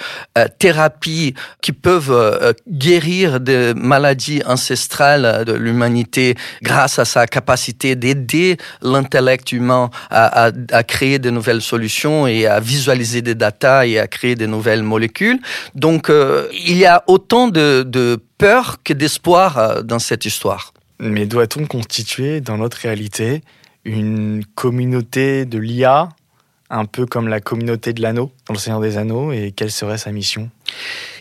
thérapies 0.59 1.35
qui 1.61 1.73
peuvent 1.73 2.55
guérir 2.67 3.39
des 3.41 3.75
maladies 3.75 4.41
ancestrales 4.47 5.45
de 5.45 5.53
l'humanité 5.53 6.37
grâce 6.63 6.99
à 6.99 7.05
sa 7.05 7.27
capacité 7.27 7.97
d'aider 7.97 8.57
l'intellect 8.81 9.26
humain 9.53 9.91
à, 10.11 10.51
créer 10.83 11.19
de 11.19 11.31
nouvelles 11.31 11.63
solutions 11.63 12.27
et 12.27 12.47
à 12.47 12.61
visualiser 12.61 13.23
des 13.23 13.35
datas 13.35 13.87
et 13.87 13.99
à 13.99 14.07
créer 14.07 14.35
de 14.35 14.47
nouvelles 14.47 14.83
molécules. 14.83 15.41
Donc, 15.75 16.11
euh, 16.11 16.49
il 16.53 16.77
y 16.77 16.87
a 16.87 17.03
autant 17.07 17.49
de, 17.49 18.19
peur 18.39 18.83
que 18.85 18.93
d'espoir 18.93 19.59
euh, 19.59 19.83
dans 19.83 19.99
cette 19.99 20.25
histoire. 20.25 20.73
Mais 20.99 21.27
doit-on 21.27 21.67
constituer 21.67 22.41
dans 22.41 22.59
notre 22.59 22.79
réalité 22.79 23.43
une 23.85 24.45
communauté 24.55 25.45
de 25.45 25.59
l'IA, 25.59 26.09
un 26.71 26.85
peu 26.85 27.07
comme 27.07 27.29
la 27.29 27.41
communauté 27.41 27.93
de 27.93 28.03
l'anneau 28.03 28.33
dans 28.47 28.55
le 28.55 28.59
Seigneur 28.59 28.81
des 28.81 28.99
Anneaux, 28.99 29.33
et 29.33 29.53
quelle 29.53 29.71
serait 29.71 29.99
sa 29.99 30.13
mission? 30.13 30.51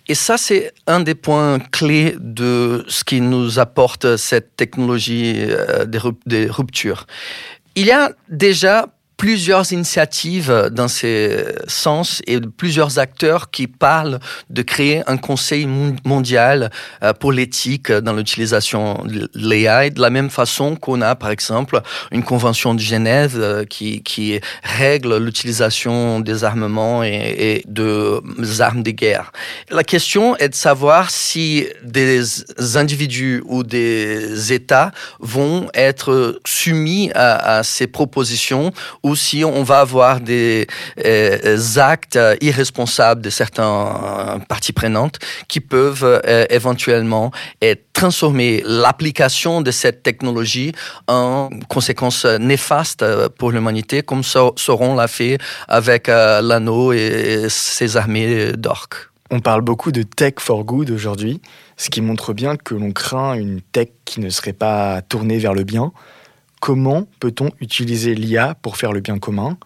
Et 0.08 0.16
ça, 0.16 0.38
c'est 0.38 0.72
un 0.86 1.00
des 1.00 1.16
points 1.16 1.60
clés 1.60 2.16
de 2.20 2.86
ce 2.88 3.04
qui 3.04 3.22
nous 3.22 3.58
apporte 3.60 4.18
cette 4.18 4.56
technologie 4.56 5.36
euh, 5.38 5.86
des 5.86 6.48
ruptures. 6.48 7.08
Il 7.76 7.88
y 7.88 7.92
a 7.92 8.12
déjà 8.30 8.88
plusieurs 9.18 9.72
initiatives 9.72 10.70
dans 10.72 10.88
ce 10.88 11.56
sens 11.68 12.22
et 12.28 12.40
plusieurs 12.40 13.00
acteurs 13.00 13.50
qui 13.50 13.68
parlent 13.68 14.20
de 14.50 14.62
créer 14.62 15.04
un 15.08 15.18
conseil 15.18 15.68
mondial 16.06 16.70
euh, 17.04 17.14
pour 17.14 17.32
l'éthique 17.32 17.92
dans 17.92 18.14
l'utilisation 18.14 19.04
de 19.06 19.30
l'AI, 19.34 19.92
de 19.92 20.02
la 20.02 20.10
même 20.10 20.30
façon 20.30 20.76
qu'on 20.76 21.02
a, 21.02 21.16
par 21.16 21.30
exemple, 21.30 21.82
une 22.12 22.24
convention 22.24 22.74
de 22.74 22.80
Genève 22.80 23.36
euh, 23.38 23.66
qui, 23.66 24.40
règle 24.64 25.18
l'utilisation 25.18 26.20
des 26.20 26.44
armements 26.44 27.04
et, 27.04 27.64
de 27.68 28.22
armes 28.60 28.84
de 28.84 28.92
guerre. 28.92 29.32
La 29.70 29.84
question 29.84 30.36
est 30.38 30.50
de 30.50 30.56
savoir 30.56 31.10
si 31.10 31.68
des 31.84 32.24
individus 32.76 33.44
ou 33.46 33.64
des 33.64 34.54
États 34.54 34.92
vont 35.20 35.68
être 35.74 36.40
soumis 36.46 37.12
à 37.14 37.64
ces 37.64 37.88
propositions 37.88 38.72
ou 39.06 39.16
si 39.16 39.46
on 39.46 39.62
va 39.62 39.82
avoir 39.82 40.20
des 40.20 40.66
euh, 41.06 41.78
actes 41.78 42.18
irresponsables 42.42 43.22
de 43.22 43.30
certaines 43.30 44.44
parties 44.50 44.74
prenantes 44.74 45.20
qui 45.48 45.60
peuvent 45.60 46.04
euh, 46.04 46.46
éventuellement 46.50 47.30
transformer 47.94 48.64
l'application 48.66 49.62
de 49.62 49.70
cette 49.70 50.02
technologie 50.02 50.72
en 51.08 51.50
conséquences 51.70 52.26
néfastes 52.26 53.06
pour 53.38 53.52
l'humanité, 53.52 54.02
comme 54.02 54.24
Sauron 54.24 54.96
l'a 54.96 55.08
fait 55.08 55.38
avec 55.68 56.10
euh, 56.10 56.42
l'anneau 56.42 56.92
et 56.92 57.46
ses 57.50 57.98
armées 57.98 58.54
d'orques. 58.54 59.12
On 59.30 59.40
parle 59.40 59.62
beaucoup 59.62 59.92
de 59.92 60.02
tech 60.02 60.36
for 60.40 60.64
good 60.64 60.90
aujourd'hui, 60.90 61.42
ce 61.78 61.92
qui 61.92 62.02
montre 62.02 62.34
bien 62.34 62.58
que 62.58 62.74
l'on 62.74 62.92
craint 62.92 63.36
une 63.36 63.62
tech 63.62 63.90
qui 64.04 64.20
ne 64.20 64.30
serait 64.30 64.54
pas 64.54 65.04
tournée 65.04 65.38
vers 65.38 65.54
le 65.54 65.64
bien. 65.64 65.92
Comment 66.62 67.08
peut-on 67.20 67.50
utiliser 67.60 68.16
l'IA 68.16 68.56
pour 68.62 68.78
faire 68.78 68.92
le 68.92 69.02
bien 69.02 69.20
commun? 69.20 69.58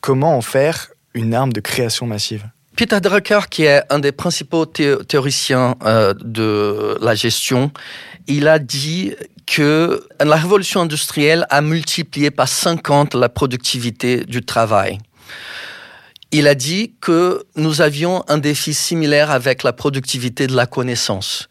Comment 0.00 0.36
en 0.36 0.42
faire 0.42 0.88
une 1.14 1.34
arme 1.34 1.52
de 1.52 1.60
création 1.60 2.06
massive? 2.06 2.48
Peter 2.76 3.00
Drucker, 3.00 3.40
qui 3.50 3.64
est 3.64 3.82
un 3.90 3.98
des 3.98 4.12
principaux 4.12 4.64
théoriciens 4.64 5.74
euh, 5.84 6.14
de 6.14 6.96
la 7.00 7.16
gestion, 7.16 7.72
il 8.28 8.46
a 8.46 8.60
dit 8.60 9.16
que 9.46 10.06
la 10.20 10.36
révolution 10.36 10.82
industrielle 10.82 11.44
a 11.50 11.60
multiplié 11.60 12.30
par 12.30 12.46
50 12.46 13.14
la 13.14 13.28
productivité 13.28 14.24
du 14.24 14.44
travail. 14.44 14.98
Il 16.30 16.46
a 16.46 16.54
dit 16.54 16.94
que 17.00 17.46
nous 17.56 17.80
avions 17.80 18.22
un 18.28 18.38
défi 18.38 18.74
similaire 18.74 19.30
avec 19.30 19.64
la 19.64 19.72
productivité 19.72 20.46
de 20.46 20.54
la 20.54 20.66
connaissance 20.66 21.48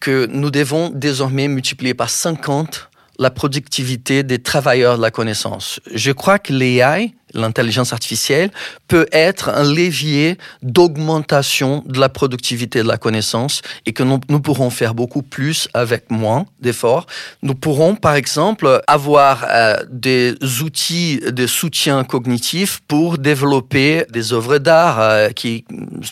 que 0.00 0.26
nous 0.26 0.50
devons 0.50 0.90
désormais 0.90 1.48
multiplier 1.48 1.94
par 1.94 2.10
50 2.10 2.90
la 3.18 3.30
productivité 3.30 4.22
des 4.22 4.38
travailleurs 4.38 4.96
de 4.96 5.02
la 5.02 5.10
connaissance. 5.10 5.80
Je 5.92 6.12
crois 6.12 6.38
que 6.38 6.52
l'AI, 6.52 7.14
l'intelligence 7.34 7.92
artificielle, 7.92 8.50
peut 8.88 9.06
être 9.12 9.48
un 9.48 9.64
levier 9.64 10.38
d'augmentation 10.62 11.82
de 11.86 11.98
la 11.98 12.08
productivité 12.08 12.82
de 12.82 12.88
la 12.88 12.96
connaissance 12.96 13.62
et 13.84 13.92
que 13.92 14.02
nous, 14.02 14.18
pourrons 14.40 14.70
faire 14.70 14.94
beaucoup 14.94 15.22
plus 15.22 15.68
avec 15.74 16.10
moins 16.10 16.46
d'efforts. 16.60 17.06
Nous 17.42 17.54
pourrons, 17.54 17.94
par 17.94 18.14
exemple, 18.14 18.82
avoir 18.86 19.44
euh, 19.48 19.76
des 19.90 20.34
outils 20.62 21.20
de 21.26 21.46
soutien 21.46 22.04
cognitif 22.04 22.80
pour 22.86 23.18
développer 23.18 24.04
des 24.10 24.32
œuvres 24.32 24.58
d'art. 24.58 25.00
Euh, 25.00 25.30
qui, 25.30 25.64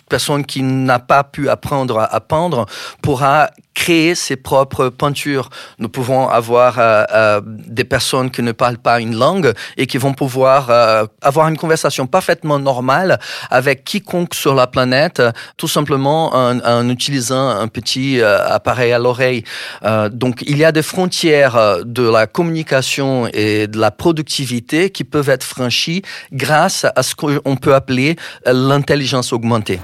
personne 0.09 0.45
qui 0.45 0.63
n'a 0.63 0.99
pas 0.99 1.25
pu 1.25 1.49
apprendre 1.49 1.99
à 2.11 2.21
peindre 2.21 2.67
pourra 3.03 3.51
créer 3.75 4.15
ses 4.15 4.37
propres 4.37 4.89
peintures. 4.89 5.51
Nous 5.79 5.89
pouvons 5.89 6.29
avoir 6.29 6.79
euh, 6.79 7.05
euh, 7.13 7.41
des 7.45 7.85
personnes 7.85 8.31
qui 8.31 8.43
ne 8.43 8.53
parlent 8.53 8.79
pas 8.79 9.01
une 9.01 9.17
langue 9.17 9.53
et 9.77 9.87
qui 9.87 9.99
vont 9.99 10.15
pouvoir 10.15 11.04
euh, 11.05 11.09
avoir 11.23 11.49
une 11.49 11.57
conversation 11.57 12.07
parfaitement 12.07 12.59
normale 12.59 13.19
avec 13.51 13.85
quiconque 13.85 14.35
sur 14.35 14.55
la 14.55 14.67
planète, 14.67 15.23
tout 15.57 15.69
simplement 15.69 16.35
en, 16.35 16.89
utilisant 16.89 17.49
un 17.49 17.69
petit 17.69 18.21
appareil 18.23 18.93
à 18.93 18.99
l'oreille. 18.99 19.45
donc 20.11 20.43
il 20.47 20.59
y 20.59 20.65
a 20.65 20.73
des 20.73 20.83
frontières 20.83 21.85
de 21.85 22.09
la 22.09 22.27
communication 22.27 23.29
et 23.33 23.67
de 23.67 23.79
la 23.79 23.91
productivité 23.91 24.91
qui 24.91 25.05
peuvent 25.05 25.29
être 25.29 25.45
franchies 25.45 26.03
grâce 26.33 26.87
à 26.97 27.03
ce 27.03 27.15
qu'on 27.15 27.57
peut 27.57 27.75
appeler 27.75 28.17
l'intelligence 28.47 29.33
augmentée. 29.33 29.81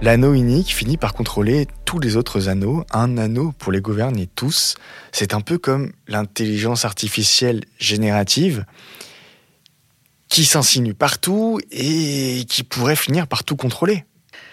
L'anneau 0.00 0.32
unique 0.32 0.72
finit 0.72 0.96
par 0.96 1.12
contrôler 1.12 1.66
tous 1.84 1.98
les 1.98 2.16
autres 2.16 2.48
anneaux, 2.48 2.84
un 2.92 3.18
anneau 3.18 3.52
pour 3.58 3.72
les 3.72 3.80
gouverner 3.80 4.28
tous. 4.32 4.76
C'est 5.10 5.34
un 5.34 5.40
peu 5.40 5.58
comme 5.58 5.92
l'intelligence 6.06 6.84
artificielle 6.84 7.64
générative 7.80 8.64
qui 10.28 10.44
s'insinue 10.44 10.94
partout 10.94 11.58
et 11.72 12.44
qui 12.48 12.62
pourrait 12.62 12.94
finir 12.94 13.26
par 13.26 13.42
tout 13.42 13.56
contrôler. 13.56 14.04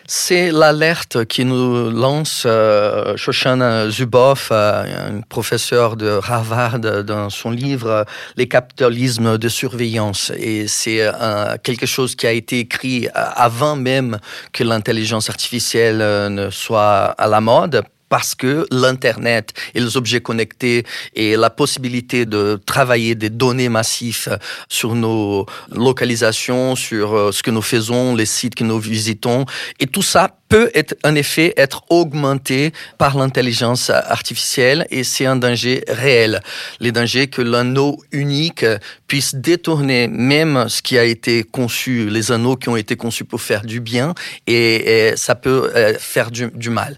C'est 0.07 0.51
l'alerte 0.51 1.25
qui 1.25 1.45
nous 1.45 1.89
lance 1.89 2.43
euh, 2.45 3.17
Shoshana 3.17 3.89
Zuboff, 3.89 4.49
euh, 4.51 4.83
un 5.09 5.21
professeur 5.21 5.95
de 5.95 6.19
Harvard, 6.23 6.79
dans 6.79 7.31
son 7.31 7.49
livre 7.49 8.05
Les 8.37 8.47
capitalismes 8.47 9.39
de 9.39 9.49
surveillance. 9.49 10.31
Et 10.37 10.67
c'est 10.67 10.99
euh, 11.01 11.57
quelque 11.63 11.87
chose 11.87 12.15
qui 12.15 12.27
a 12.27 12.31
été 12.31 12.59
écrit 12.59 13.07
avant 13.15 13.75
même 13.75 14.19
que 14.53 14.63
l'intelligence 14.63 15.31
artificielle 15.31 15.97
ne 15.97 16.51
soit 16.51 17.15
à 17.17 17.27
la 17.27 17.41
mode 17.41 17.83
parce 18.09 18.35
que 18.35 18.65
l'Internet 18.71 19.53
et 19.73 19.79
les 19.79 19.97
objets 19.97 20.21
connectés 20.21 20.85
et 21.15 21.35
la 21.35 21.49
possibilité 21.49 22.25
de 22.25 22.59
travailler 22.65 23.15
des 23.15 23.29
données 23.29 23.69
massives 23.69 24.37
sur 24.69 24.95
nos 24.95 25.45
localisations, 25.71 26.75
sur 26.75 27.13
euh, 27.13 27.31
ce 27.31 27.43
que 27.43 27.51
nous 27.51 27.61
faisons, 27.61 28.15
les 28.15 28.25
sites 28.25 28.55
que 28.55 28.63
nous 28.63 28.79
visitons, 28.79 29.45
et 29.79 29.87
tout 29.87 30.01
ça 30.01 30.37
peut 30.55 30.71
être, 30.73 30.95
en 31.03 31.15
effet 31.15 31.53
être 31.57 31.83
augmenté 31.89 32.71
par 32.97 33.17
l'intelligence 33.17 33.89
artificielle 33.89 34.87
et 34.89 35.03
c'est 35.03 35.25
un 35.25 35.35
danger 35.35 35.83
réel. 35.89 36.39
Les 36.79 36.93
dangers 36.93 37.27
que 37.27 37.41
l'anneau 37.41 37.97
unique 38.13 38.65
puisse 39.05 39.35
détourner 39.35 40.07
même 40.07 40.69
ce 40.69 40.81
qui 40.81 40.97
a 40.97 41.03
été 41.03 41.43
conçu, 41.43 42.07
les 42.09 42.31
anneaux 42.31 42.55
qui 42.55 42.69
ont 42.69 42.77
été 42.77 42.95
conçus 42.95 43.25
pour 43.25 43.41
faire 43.41 43.65
du 43.65 43.81
bien 43.81 44.13
et, 44.47 45.11
ça 45.17 45.35
peut 45.35 45.71
euh, 45.75 45.93
faire 45.99 46.31
du, 46.31 46.49
du 46.53 46.69
mal. 46.69 46.97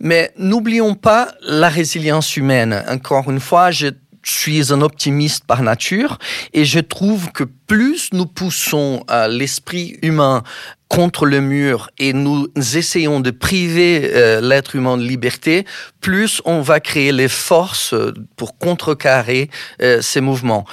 Mais 0.00 0.32
n'oublions 0.36 0.96
pas 0.96 1.28
la 1.42 1.68
résilience 1.68 2.36
humaine. 2.36 2.82
Encore 2.88 3.30
une 3.30 3.38
fois, 3.38 3.70
je 3.70 3.90
suis 4.24 4.72
un 4.72 4.80
optimiste 4.80 5.44
par 5.44 5.62
nature 5.62 6.18
et 6.52 6.64
je 6.64 6.80
trouve 6.80 7.30
que 7.30 7.44
plus 7.68 8.08
nous 8.12 8.26
poussons 8.26 9.04
l'esprit 9.28 9.98
humain 10.02 10.42
contre 10.88 11.26
le 11.26 11.40
mur 11.40 11.90
et 11.98 12.12
nous 12.12 12.48
essayons 12.56 13.20
de 13.20 13.30
priver 13.30 14.10
euh, 14.14 14.40
l'être 14.40 14.74
humain 14.74 14.96
de 14.96 15.02
liberté, 15.02 15.66
plus 16.00 16.40
on 16.46 16.62
va 16.62 16.80
créer 16.80 17.12
les 17.12 17.28
forces 17.28 17.94
pour 18.36 18.56
contrecarrer 18.56 19.50
euh, 19.82 20.00
ces 20.00 20.20
mouvements. 20.20 20.64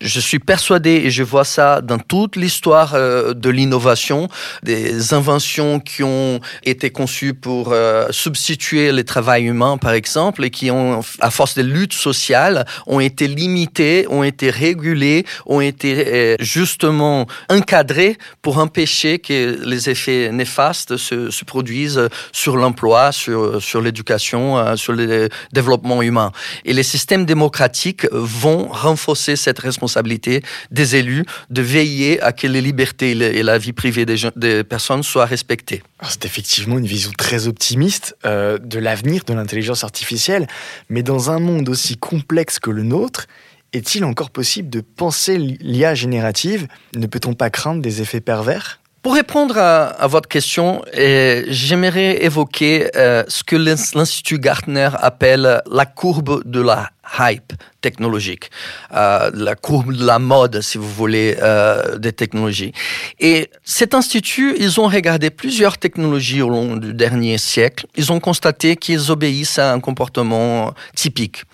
Je 0.00 0.20
suis 0.20 0.38
persuadé, 0.38 0.90
et 1.04 1.10
je 1.10 1.22
vois 1.22 1.44
ça 1.44 1.80
dans 1.80 1.98
toute 1.98 2.36
l'histoire 2.36 2.94
euh, 2.94 3.34
de 3.34 3.50
l'innovation, 3.50 4.28
des 4.62 5.12
inventions 5.12 5.80
qui 5.80 6.02
ont 6.04 6.40
été 6.64 6.90
conçues 6.90 7.34
pour 7.34 7.74
substituer 8.10 8.92
le 8.92 9.02
travail 9.02 9.44
humain, 9.44 9.76
par 9.76 9.92
exemple, 9.92 10.44
et 10.44 10.50
qui 10.50 10.70
ont, 10.70 11.00
à 11.20 11.30
force 11.30 11.54
de 11.56 11.62
lutte 11.62 11.92
sociale, 11.92 12.64
ont 12.86 13.00
été 13.00 13.26
limitées, 13.26 14.06
ont 14.08 14.22
été 14.22 14.50
régulées, 14.50 15.24
ont 15.46 15.60
été 15.60 16.36
justement 16.44 17.26
encadrées 17.48 18.18
pour 18.42 18.58
empêcher 18.58 19.18
que 19.18 19.58
les 19.64 19.90
effets 19.90 20.30
néfastes 20.32 20.96
se, 20.96 21.44
produisent 21.44 22.08
sur 22.32 22.56
l'emploi, 22.56 23.12
sur, 23.12 23.62
sur 23.62 23.80
l'éducation, 23.80 24.58
euh, 24.58 24.76
sur 24.76 24.92
le 24.92 25.28
développement 25.52 26.02
humain. 26.02 26.32
Et 26.64 26.72
les 26.72 26.82
systèmes 26.82 27.26
démocratiques 27.26 28.06
vont 28.12 28.68
renforcer 28.68 29.36
cette 29.36 29.58
responsabilité 29.58 30.42
des 30.70 30.96
élus 30.96 31.24
de 31.50 31.62
veiller 31.62 32.20
à 32.22 32.32
que 32.32 32.46
les 32.46 32.60
libertés 32.60 33.10
et 33.12 33.42
la 33.42 33.58
vie 33.58 33.72
privée 33.72 34.06
des, 34.06 34.16
des 34.36 34.64
personnes 34.64 35.02
soient 35.02 35.26
respectées. 35.26 35.82
C'est 36.08 36.24
effectivement 36.24 36.78
une 36.78 36.86
vision 36.86 37.12
très 37.16 37.48
optimiste 37.48 38.16
euh, 38.24 38.58
de 38.58 38.78
l'avenir 38.78 39.24
de 39.24 39.32
l'intelligence 39.34 39.84
artificielle, 39.84 40.46
mais 40.88 41.02
dans 41.02 41.30
un 41.30 41.38
monde 41.38 41.68
aussi 41.68 41.96
complexe 41.96 42.58
que 42.58 42.70
le 42.70 42.82
nôtre, 42.82 43.26
est-il 43.74 44.04
encore 44.04 44.30
possible 44.30 44.70
de 44.70 44.80
penser 44.80 45.36
l'IA 45.36 45.94
générative? 45.94 46.68
Ne 46.96 47.06
peut-on 47.06 47.34
pas 47.34 47.50
craindre 47.50 47.82
des 47.82 48.00
effets 48.00 48.20
pervers? 48.20 48.80
Pour 49.02 49.14
répondre 49.14 49.58
à, 49.58 50.06
votre 50.06 50.30
question, 50.30 50.82
euh, 50.96 51.42
j'aimerais 51.48 52.24
évoquer 52.24 52.88
euh, 52.96 53.22
ce 53.28 53.44
que 53.44 53.54
l'Institut 53.54 54.38
Gartner 54.38 54.88
appelle 54.94 55.60
la 55.70 55.84
courbe 55.84 56.42
de 56.46 56.62
la 56.62 56.88
hype 57.18 57.52
technologique, 57.80 58.50
euh, 58.94 59.30
la 59.34 59.54
courbe 59.54 59.92
de 59.92 60.04
la 60.04 60.18
mode, 60.18 60.62
si 60.62 60.78
vous 60.78 60.90
voulez, 60.90 61.36
euh, 61.42 61.98
des 61.98 62.12
technologies. 62.12 62.72
Et 63.20 63.50
cet 63.62 63.92
institut, 63.92 64.56
ils 64.58 64.80
ont 64.80 64.88
regardé 64.88 65.28
plusieurs 65.28 65.76
technologies 65.76 66.40
au 66.40 66.48
long 66.48 66.76
du 66.76 66.94
dernier 66.94 67.36
siècle. 67.36 67.86
Ils 67.96 68.10
ont 68.10 68.20
constaté 68.20 68.76
qu'ils 68.76 69.10
obéissent 69.10 69.58
à 69.58 69.72
un 69.72 69.80
comportement 69.80 70.72
typique. 70.94 71.44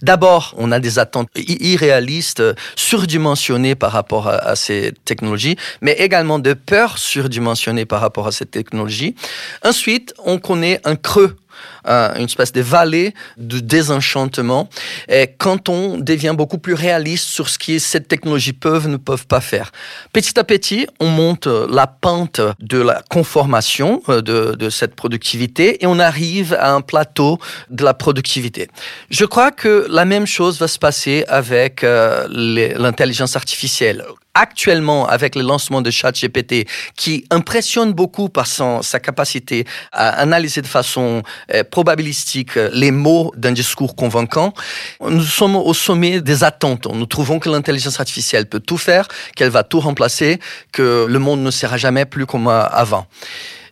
D'abord, 0.00 0.54
on 0.56 0.70
a 0.70 0.78
des 0.78 1.00
attentes 1.00 1.28
irréalistes, 1.36 2.42
surdimensionnées 2.76 3.74
par 3.74 3.90
rapport 3.90 4.28
à, 4.28 4.36
à 4.36 4.54
ces 4.54 4.92
technologies, 5.04 5.56
mais 5.80 5.92
également 5.92 6.38
de 6.38 6.52
peurs 6.54 6.98
surdimensionnées 6.98 7.84
par 7.84 8.00
rapport 8.00 8.28
à 8.28 8.32
ces 8.32 8.46
technologies. 8.46 9.16
Ensuite, 9.64 10.14
on 10.24 10.38
connaît 10.38 10.80
un 10.84 10.94
creux 10.94 11.36
une 11.84 12.24
espèce 12.24 12.52
de 12.52 12.60
vallée 12.60 13.14
de 13.36 13.58
désenchantement 13.58 14.68
et 15.08 15.28
quand 15.38 15.68
on 15.68 15.98
devient 15.98 16.34
beaucoup 16.36 16.58
plus 16.58 16.74
réaliste 16.74 17.28
sur 17.28 17.48
ce 17.48 17.58
que 17.58 17.78
cette 17.78 18.08
technologie 18.08 18.52
peuvent 18.52 18.88
ne 18.88 18.96
peuvent 18.96 19.26
pas 19.26 19.40
faire. 19.40 19.72
Petit 20.12 20.38
à 20.38 20.44
petit, 20.44 20.86
on 21.00 21.08
monte 21.08 21.46
la 21.46 21.86
pente 21.86 22.40
de 22.60 22.78
la 22.78 23.02
conformation 23.10 24.02
euh, 24.08 24.20
de, 24.20 24.54
de 24.54 24.70
cette 24.70 24.94
productivité 24.94 25.82
et 25.82 25.86
on 25.86 25.98
arrive 25.98 26.54
à 26.54 26.72
un 26.72 26.80
plateau 26.80 27.38
de 27.70 27.84
la 27.84 27.94
productivité. 27.94 28.68
Je 29.10 29.24
crois 29.24 29.50
que 29.50 29.86
la 29.88 30.04
même 30.04 30.26
chose 30.26 30.58
va 30.58 30.68
se 30.68 30.78
passer 30.78 31.24
avec 31.28 31.84
euh, 31.84 32.26
l'intelligence 32.30 33.36
artificielle 33.36 34.04
actuellement 34.34 35.08
avec 35.08 35.34
le 35.34 35.42
lancement 35.42 35.82
de 35.82 35.90
ChatGPT, 35.90 36.66
qui 36.96 37.24
impressionne 37.30 37.92
beaucoup 37.92 38.28
par 38.28 38.46
son, 38.46 38.82
sa 38.82 39.00
capacité 39.00 39.66
à 39.92 40.10
analyser 40.10 40.62
de 40.62 40.66
façon 40.66 41.22
euh, 41.52 41.64
probabilistique 41.70 42.56
euh, 42.56 42.70
les 42.72 42.90
mots 42.90 43.32
d'un 43.36 43.52
discours 43.52 43.96
convaincant, 43.96 44.52
nous 45.00 45.22
sommes 45.22 45.56
au 45.56 45.74
sommet 45.74 46.20
des 46.20 46.44
attentes. 46.44 46.86
Nous 46.92 47.06
trouvons 47.06 47.38
que 47.38 47.48
l'intelligence 47.48 48.00
artificielle 48.00 48.46
peut 48.46 48.60
tout 48.60 48.78
faire, 48.78 49.08
qu'elle 49.36 49.50
va 49.50 49.62
tout 49.62 49.80
remplacer, 49.80 50.38
que 50.72 51.06
le 51.08 51.18
monde 51.18 51.40
ne 51.40 51.50
sera 51.50 51.76
jamais 51.76 52.04
plus 52.04 52.26
comme 52.26 52.48
euh, 52.48 52.64
avant. 52.66 53.06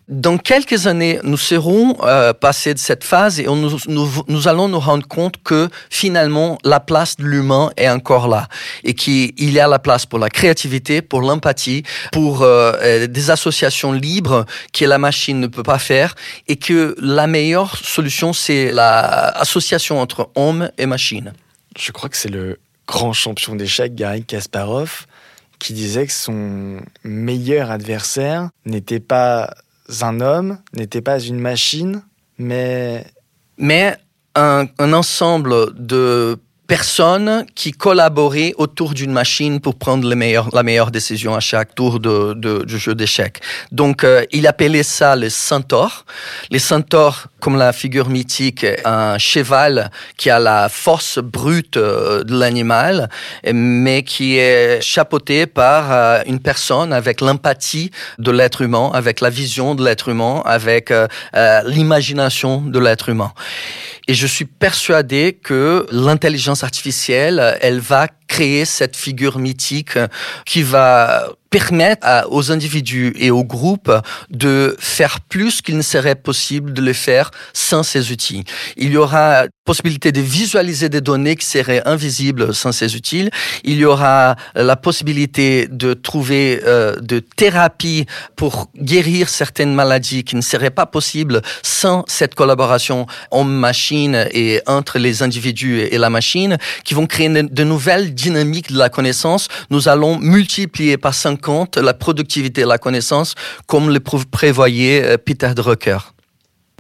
Dans 0.09 0.39
quelques 0.39 0.87
années, 0.87 1.21
nous 1.23 1.37
serons 1.37 1.99
euh, 2.03 2.33
passés 2.33 2.73
de 2.73 2.79
cette 2.79 3.05
phase 3.05 3.41
et 3.41 3.45
nous, 3.45 3.77
nous, 3.89 4.49
allons 4.49 4.67
nous 4.67 4.81
rendre 4.81 5.07
compte 5.07 5.43
que 5.43 5.69
finalement, 5.91 6.59
la 6.65 6.81
place 6.81 7.17
de 7.17 7.25
l'humain 7.25 7.71
est 7.77 7.91
encore 7.91 8.27
là 8.27 8.49
et 8.85 8.95
qu'il 8.95 9.35
y 9.39 9.61
a 9.61 9.69
la 9.69 9.79
place 9.79 10.07
pour 10.07 10.19
la 10.19 10.31
créativité, 10.31 11.03
pour 11.03 11.21
l'empathie, 11.21 11.83
pour 12.11 12.41
euh, 12.41 12.73
euh, 12.81 13.07
des 13.07 13.31
associations 13.31 13.93
libres 13.93 14.47
que 14.73 14.87
la 14.87 14.97
machine 14.97 15.41
ne 15.41 15.47
peut 15.47 15.63
pas 15.63 15.79
faire 15.79 16.15
et 16.47 16.57
que 16.57 16.97
la 17.03 17.27
meilleure 17.27 17.77
solution, 17.77 18.33
c'est 18.33 18.73
l'association 18.73 20.01
entre 20.01 20.31
homme 20.37 20.71
et 20.79 20.87
machine. 20.87 21.35
Je 21.79 21.93
crois 21.93 22.09
que 22.09 22.17
c'est 22.17 22.31
le 22.31 22.59
grand 22.87 23.13
champion 23.13 23.57
d'échecs, 23.57 23.95
Gary 23.95 24.25
Kasparov, 24.25 25.05
qui 25.59 25.75
disait 25.75 26.07
que 26.07 26.13
son 26.15 26.81
meilleur 27.05 27.71
adversaire 27.71 28.49
n'était 28.65 29.01
pas 29.01 29.51
un 29.89 30.21
homme, 30.21 30.59
n'était 30.75 31.01
pas 31.03 31.19
une 31.19 31.39
machine, 31.39 32.03
mais... 32.39 33.07
Mais 33.61 33.97
un, 34.35 34.67
un 34.79 34.93
ensemble 34.93 35.75
de 35.75 36.39
personnes 36.69 37.47
qui 37.55 37.73
collaboraient 37.73 38.53
autour 38.59 38.93
d'une 38.93 39.11
machine 39.11 39.59
pour 39.59 39.77
prendre 39.77 40.07
la 40.07 40.63
meilleure 40.63 40.91
décision 40.91 41.35
à 41.35 41.41
chaque 41.41 41.75
tour 41.75 41.99
de, 41.99 42.35
de 42.35 42.69
jeu 42.69 42.95
d'échecs. 42.95 43.41
Donc, 43.73 44.05
euh, 44.05 44.25
il 44.33 44.47
appelait 44.47 44.83
ça 44.83 45.17
les 45.17 45.31
centaures. 45.31 46.05
Les 46.51 46.59
centaures, 46.59 47.29
comme 47.41 47.57
la 47.57 47.73
figure 47.73 48.11
mythique, 48.11 48.67
un 48.85 49.17
cheval 49.17 49.91
qui 50.19 50.29
a 50.29 50.39
la 50.39 50.69
force 50.69 51.19
brute 51.19 51.79
euh, 51.79 52.23
de 52.23 52.39
l'animal, 52.39 53.09
mais 53.53 54.03
qui 54.03 54.37
est 54.37 54.83
chapeauté 54.83 55.47
par 55.47 55.91
euh, 55.91 56.21
une 56.27 56.39
personne 56.39 56.93
avec 56.93 57.23
l'empathie 57.23 57.91
de 58.19 58.31
l'être 58.31 58.61
humain, 58.61 58.91
avec 58.93 59.23
la 59.23 59.31
vision 59.31 59.75
de 59.75 59.83
l'être 59.83 60.11
humain, 60.11 60.43
avec 60.45 60.93
l'imagination 61.65 62.61
de 62.61 62.79
l'être 62.79 63.09
humain. 63.09 63.33
Et 64.11 64.15
je 64.15 64.27
suis 64.27 64.47
persuadé 64.47 65.35
que 65.35 65.87
l'intelligence 65.93 66.65
artificielle, 66.65 67.59
elle 67.61 67.79
va 67.79 68.09
créer 68.29 68.65
cette 68.65 68.97
figure 68.97 69.39
mythique 69.39 69.99
qui 70.45 70.63
va 70.63 71.29
permettre 71.51 72.07
aux 72.31 72.51
individus 72.51 73.15
et 73.19 73.31
aux 73.31 73.45
groupes 73.45 73.93
de 74.31 74.77
faire 74.79 75.21
plus 75.21 75.63
qu'il 75.63 75.77
ne 75.77 75.83
serait 75.83 76.15
possible 76.15 76.73
de 76.73 76.83
le 76.83 76.93
faire 76.93 77.31
sans 77.53 77.83
ces 77.83 78.13
outils. 78.13 78.45
Il 78.77 78.91
y 78.91 78.97
aura 78.97 79.47
possibilité 79.65 80.13
de 80.13 80.23
visualiser 80.23 80.89
des 80.89 81.03
données 81.03 81.37
qui 81.37 81.45
seraient 81.45 81.83
invisibles 81.87 82.55
sans 82.55 82.73
ces 82.73 82.97
outils. 82.97 83.29
Il 83.65 83.77
y 83.77 83.85
aura 83.85 84.35
la 84.55 84.77
possibilité 84.77 85.69
de 85.71 85.93
trouver 85.93 86.63
euh, 86.65 86.97
de 87.01 87.19
thérapies 87.19 88.07
pour 88.35 88.71
guérir 88.77 89.29
certaines 89.29 89.75
maladies 89.75 90.25
qui 90.25 90.37
ne 90.37 90.41
seraient 90.41 90.71
pas 90.71 90.87
possibles 90.87 91.43
sans 91.63 92.05
cette 92.07 92.35
collaboration 92.35 93.07
homme-machine 93.31 94.27
et 94.33 94.63
entre 94.67 94.99
les 94.99 95.23
individus 95.23 95.81
et 95.81 95.99
la 95.99 96.09
machine, 96.09 96.57
qui 96.85 96.95
vont 96.95 97.07
créer 97.07 97.29
de 97.29 97.65
nouvelles 97.65 98.15
dynamiques 98.19 98.73
de 98.73 98.79
la 98.79 98.89
connaissance. 98.89 99.49
Nous 99.71 99.89
allons 99.89 100.19
multiplier 100.19 100.99
par 100.99 101.15
50 101.15 101.77
la 101.79 101.95
productivité 101.95 102.63
de 102.63 102.67
la 102.67 102.79
connaissance, 102.79 103.35
comme 103.67 103.91
le 103.91 104.01
prévoyait 104.01 105.03
euh, 105.05 105.17
Peter 105.17 105.53
Drucker. 105.55 105.99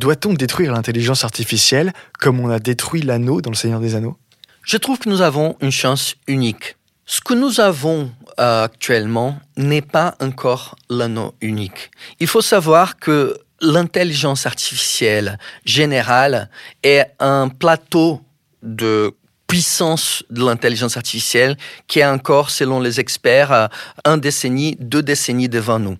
Doit-on 0.00 0.34
détruire 0.34 0.72
l'intelligence 0.72 1.24
artificielle 1.24 1.92
comme 2.20 2.40
on 2.40 2.50
a 2.50 2.58
détruit 2.58 3.02
l'anneau 3.02 3.40
dans 3.40 3.50
le 3.50 3.56
Seigneur 3.56 3.80
des 3.80 3.94
Anneaux? 3.94 4.16
Je 4.62 4.76
trouve 4.76 4.98
que 4.98 5.08
nous 5.08 5.22
avons 5.22 5.56
une 5.60 5.72
chance 5.72 6.14
unique. 6.26 6.76
Ce 7.06 7.20
que 7.20 7.34
nous 7.34 7.60
avons 7.60 8.10
euh, 8.38 8.64
actuellement 8.64 9.38
n'est 9.56 9.82
pas 9.82 10.14
encore 10.20 10.76
l'anneau 10.90 11.34
unique. 11.40 11.90
Il 12.20 12.26
faut 12.26 12.42
savoir 12.42 12.98
que 12.98 13.38
l'intelligence 13.60 14.46
artificielle 14.46 15.38
générale 15.64 16.50
est 16.82 17.06
un 17.18 17.48
plateau 17.48 18.20
de 18.62 19.14
puissance 19.48 20.22
de 20.30 20.44
l'intelligence 20.44 20.96
artificielle 20.96 21.56
qui 21.88 21.98
est 21.98 22.06
encore, 22.06 22.50
selon 22.50 22.80
les 22.80 23.00
experts, 23.00 23.70
un 24.04 24.18
décennie, 24.18 24.76
deux 24.78 25.02
décennies 25.02 25.48
devant 25.48 25.80
nous. 25.80 25.96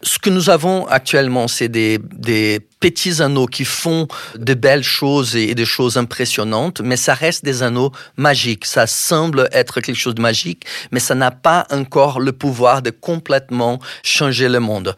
Ce 0.00 0.18
que 0.18 0.30
nous 0.30 0.48
avons 0.48 0.86
actuellement, 0.86 1.48
c'est 1.48 1.68
des, 1.68 1.98
des 1.98 2.60
petits 2.78 3.20
anneaux 3.20 3.46
qui 3.46 3.64
font 3.64 4.06
de 4.36 4.54
belles 4.54 4.84
choses 4.84 5.34
et 5.34 5.54
des 5.54 5.64
choses 5.64 5.96
impressionnantes, 5.96 6.80
mais 6.82 6.96
ça 6.96 7.14
reste 7.14 7.44
des 7.44 7.62
anneaux 7.62 7.90
magiques. 8.16 8.64
Ça 8.64 8.86
semble 8.86 9.48
être 9.50 9.80
quelque 9.80 9.96
chose 9.96 10.14
de 10.14 10.22
magique, 10.22 10.64
mais 10.92 11.00
ça 11.00 11.14
n'a 11.14 11.30
pas 11.30 11.66
encore 11.70 12.20
le 12.20 12.32
pouvoir 12.32 12.80
de 12.80 12.90
complètement 12.90 13.80
changer 14.02 14.48
le 14.48 14.60
monde. 14.60 14.94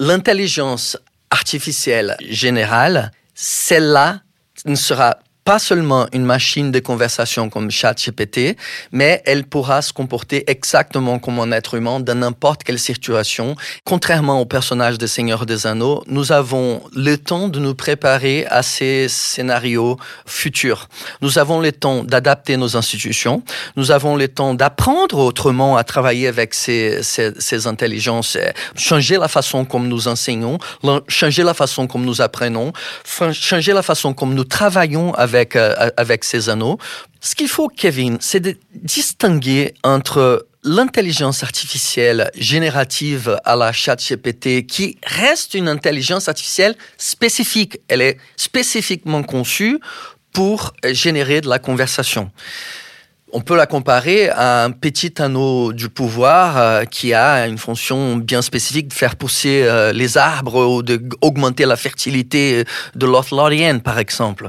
L'intelligence 0.00 0.98
artificielle 1.30 2.16
générale, 2.28 3.12
celle-là 3.34 4.20
ne 4.66 4.74
sera 4.74 5.18
pas 5.48 5.58
seulement 5.58 6.06
une 6.12 6.26
machine 6.26 6.70
de 6.70 6.78
conversation 6.78 7.48
comme 7.48 7.70
ChatGPT, 7.70 8.54
mais 8.92 9.22
elle 9.24 9.44
pourra 9.44 9.80
se 9.80 9.94
comporter 9.94 10.44
exactement 10.46 11.18
comme 11.18 11.40
un 11.40 11.52
être 11.52 11.72
humain 11.72 12.00
dans 12.00 12.18
n'importe 12.18 12.64
quelle 12.64 12.78
situation. 12.78 13.56
Contrairement 13.86 14.42
au 14.42 14.44
personnage 14.44 14.98
de 14.98 15.06
Seigneur 15.06 15.46
des 15.46 15.66
Anneaux, 15.66 16.04
nous 16.06 16.32
avons 16.32 16.82
le 16.94 17.16
temps 17.16 17.48
de 17.48 17.60
nous 17.60 17.74
préparer 17.74 18.44
à 18.50 18.62
ces 18.62 19.08
scénarios 19.08 19.96
futurs. 20.26 20.86
Nous 21.22 21.38
avons 21.38 21.60
le 21.62 21.72
temps 21.72 22.04
d'adapter 22.04 22.58
nos 22.58 22.76
institutions. 22.76 23.42
Nous 23.74 23.90
avons 23.90 24.16
le 24.16 24.28
temps 24.28 24.52
d'apprendre 24.52 25.16
autrement 25.16 25.78
à 25.78 25.82
travailler 25.82 26.28
avec 26.28 26.52
ces, 26.52 27.02
ces, 27.02 27.32
ces 27.38 27.66
intelligences, 27.66 28.36
changer 28.76 29.16
la 29.16 29.28
façon 29.28 29.64
comme 29.64 29.88
nous 29.88 30.08
enseignons, 30.08 30.58
changer 31.08 31.42
la 31.42 31.54
façon 31.54 31.86
comme 31.86 32.04
nous 32.04 32.20
apprenons, 32.20 32.74
changer 33.32 33.72
la 33.72 33.82
façon 33.82 34.12
comme 34.12 34.34
nous 34.34 34.44
travaillons 34.44 35.14
avec 35.14 35.37
avec, 35.38 35.56
euh, 35.56 36.16
ces 36.22 36.48
anneaux. 36.48 36.78
Ce 37.20 37.34
qu'il 37.34 37.48
faut, 37.48 37.68
Kevin, 37.68 38.18
c'est 38.20 38.40
de 38.40 38.56
distinguer 38.74 39.74
entre 39.82 40.46
l'intelligence 40.64 41.42
artificielle 41.42 42.30
générative 42.36 43.38
à 43.44 43.56
la 43.56 43.72
chat 43.72 43.96
GPT, 43.96 44.66
qui 44.66 44.98
reste 45.04 45.54
une 45.54 45.68
intelligence 45.68 46.28
artificielle 46.28 46.74
spécifique. 46.96 47.80
Elle 47.88 48.02
est 48.02 48.18
spécifiquement 48.36 49.22
conçue 49.22 49.80
pour 50.32 50.72
générer 50.84 51.40
de 51.40 51.48
la 51.48 51.58
conversation. 51.58 52.30
On 53.30 53.42
peut 53.42 53.56
la 53.56 53.66
comparer 53.66 54.30
à 54.30 54.64
un 54.64 54.70
petit 54.70 55.20
anneau 55.20 55.74
du 55.74 55.90
pouvoir 55.90 56.56
euh, 56.56 56.84
qui 56.84 57.12
a 57.12 57.46
une 57.46 57.58
fonction 57.58 58.16
bien 58.16 58.40
spécifique 58.40 58.88
de 58.88 58.94
faire 58.94 59.16
pousser 59.16 59.64
euh, 59.64 59.92
les 59.92 60.16
arbres 60.16 60.64
ou 60.64 60.82
d'augmenter 60.82 61.66
la 61.66 61.76
fertilité 61.76 62.64
de 62.94 63.06
l'Othlorienne, 63.06 63.82
par 63.82 63.98
exemple. 63.98 64.48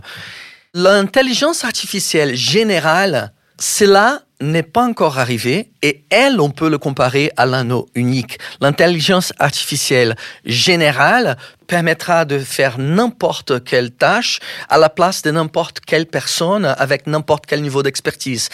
L'intelligence 0.76 1.66
artificielle 1.66 2.36
générale, 2.36 3.34
cela 3.60 4.22
n'est 4.40 4.62
pas 4.62 4.84
encore 4.84 5.18
arrivé 5.18 5.72
et 5.82 6.06
elle, 6.12 6.40
on 6.40 6.52
peut 6.52 6.70
le 6.70 6.78
comparer 6.78 7.32
à 7.38 7.48
l'anneau 7.48 7.90
unique. 7.96 8.38
L'intelligence 8.62 9.34
artificielle 9.40 10.16
générale 10.46 11.38
permettra 11.66 12.24
de 12.24 12.38
faire 12.38 12.78
n'importe 12.78 13.64
quelle 13.64 13.90
tâche 13.90 14.40
à 14.70 14.78
la 14.78 14.90
place 14.90 15.24
de 15.24 15.32
n'importe 15.32 15.80
quelle 15.80 16.06
personne 16.06 16.66
avec 16.66 17.08
n'importe 17.08 17.48
quel 17.48 17.64
niveau 17.64 17.82
d'expertise. 17.82 18.50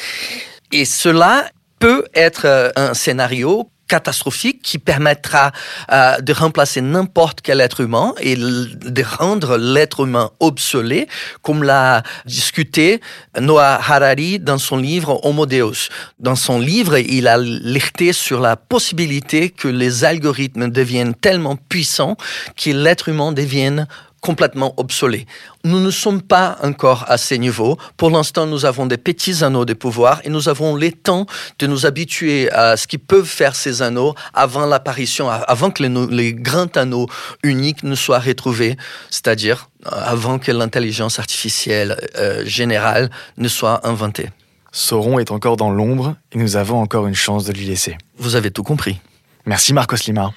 Et 0.72 0.86
cela 0.86 1.50
peut 1.80 2.06
être 2.14 2.46
euh, 2.46 2.70
un 2.78 2.94
scénario 2.94 3.70
catastrophique 3.88 4.62
qui 4.62 4.80
permettra 4.80 5.52
euh, 5.92 6.20
de 6.20 6.34
remplacer 6.34 6.82
n'importe 6.82 7.42
quel 7.42 7.62
être 7.62 7.82
humain 7.82 8.14
et 8.20 8.36
de 8.36 9.04
rendre 9.18 9.58
l'être 9.58 10.02
humain 10.06 10.32
obsolète, 10.40 11.08
comme 11.42 11.64
l'a 11.64 12.04
discuté 12.26 13.02
Noah 13.40 13.76
Harari 13.76 14.40
dans 14.40 14.58
son 14.58 14.78
livre 14.78 15.20
Homo 15.24 15.46
Deus. 15.46 15.90
Dans 16.20 16.36
son 16.36 16.60
livre, 16.60 16.98
il 16.98 17.28
a 17.28 17.34
alerté 17.34 18.14
sur 18.14 18.40
la 18.40 18.56
possibilité 18.56 19.50
que 19.50 19.68
les 19.68 20.04
algorithmes 20.04 20.70
deviennent 20.70 21.14
tellement 21.16 21.56
puissants 21.56 22.18
que 22.56 22.70
l'être 22.72 23.10
humain 23.10 23.32
devienne 23.32 23.88
complètement 24.26 24.74
obsolète. 24.78 25.28
Nous 25.64 25.80
ne 25.80 25.92
sommes 25.92 26.22
pas 26.22 26.58
encore 26.64 27.06
à 27.08 27.18
ces 27.18 27.38
niveaux. 27.38 27.78
Pour 27.96 28.10
l'instant, 28.10 28.48
nous 28.48 28.66
avons 28.66 28.88
des 28.88 28.98
petits 28.98 29.44
anneaux 29.44 29.66
de 29.66 29.76
pouvoir 29.76 30.20
et 30.24 30.30
nous 30.30 30.50
avons 30.50 30.76
le 30.76 30.92
temps 30.92 31.28
de 31.60 31.68
nous 31.68 31.86
habituer 31.86 32.52
à 32.52 32.76
ce 32.76 32.88
qu'ils 32.88 33.00
peuvent 33.00 33.28
faire 33.28 33.56
ces 33.56 33.84
anneaux 33.84 34.16
avant 34.34 34.66
l'apparition, 34.66 35.30
avant 35.30 35.70
que 35.70 35.84
les, 35.84 36.34
grands 36.34 36.76
anneaux 36.76 37.08
uniques 37.44 37.84
ne 37.84 37.94
soient 37.94 38.20
retrouvés, 38.20 38.78
c'est-à-dire 39.12 39.70
euh, 39.86 39.90
avant 39.94 40.40
que 40.40 40.52
l'intelligence 40.52 41.20
artificielle 41.20 41.96
euh, 42.18 42.44
générale 42.46 43.12
ne 43.38 43.48
soit 43.48 43.88
inventée. 43.88 44.30
Sauron 44.72 45.20
est 45.20 45.32
encore 45.32 45.56
dans 45.56 45.70
l'ombre 45.70 46.16
et 46.32 46.38
nous 46.38 46.58
avons 46.58 46.82
encore 46.82 47.06
une 47.06 47.16
chance 47.16 47.46
de 47.46 47.54
lui 47.54 47.66
laisser. 47.66 47.96
Vous 48.18 48.36
avez 48.36 48.50
tout 48.50 48.64
compris. 48.64 49.00
Merci 49.46 49.72
Marcos 49.74 49.98
Lima. 50.08 50.32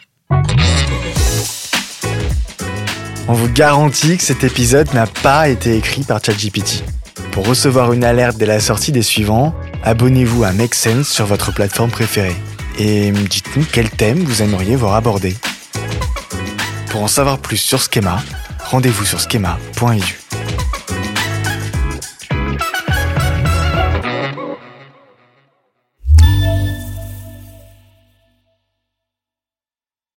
On 3.31 3.35
vous 3.35 3.51
garantit 3.51 4.17
que 4.17 4.23
cet 4.23 4.43
épisode 4.43 4.95
n'a 4.95 5.07
pas 5.07 5.51
été 5.51 5.77
écrit 5.77 6.03
par 6.03 6.25
ChatGPT. 6.25 6.83
Pour 7.31 7.47
recevoir 7.47 7.93
une 7.93 8.03
alerte 8.03 8.39
dès 8.39 8.47
la 8.47 8.59
sortie 8.59 8.91
des 8.91 9.03
suivants, 9.03 9.55
abonnez-vous 9.85 10.45
à 10.45 10.53
Make 10.53 10.75
Sense 10.75 11.09
sur 11.09 11.27
votre 11.27 11.53
plateforme 11.53 11.91
préférée. 11.91 12.35
Et 12.79 13.11
dites-nous 13.11 13.67
quel 13.71 13.91
thème 13.91 14.21
vous 14.21 14.41
aimeriez 14.41 14.77
voir 14.77 14.95
abordé. 14.95 15.37
Pour 16.89 17.03
en 17.03 17.09
savoir 17.09 17.39
plus 17.39 17.59
sur 17.59 17.83
Schema, 17.83 18.23
rendez-vous 18.65 19.05
sur 19.05 19.21
schema.eu. 19.21 20.19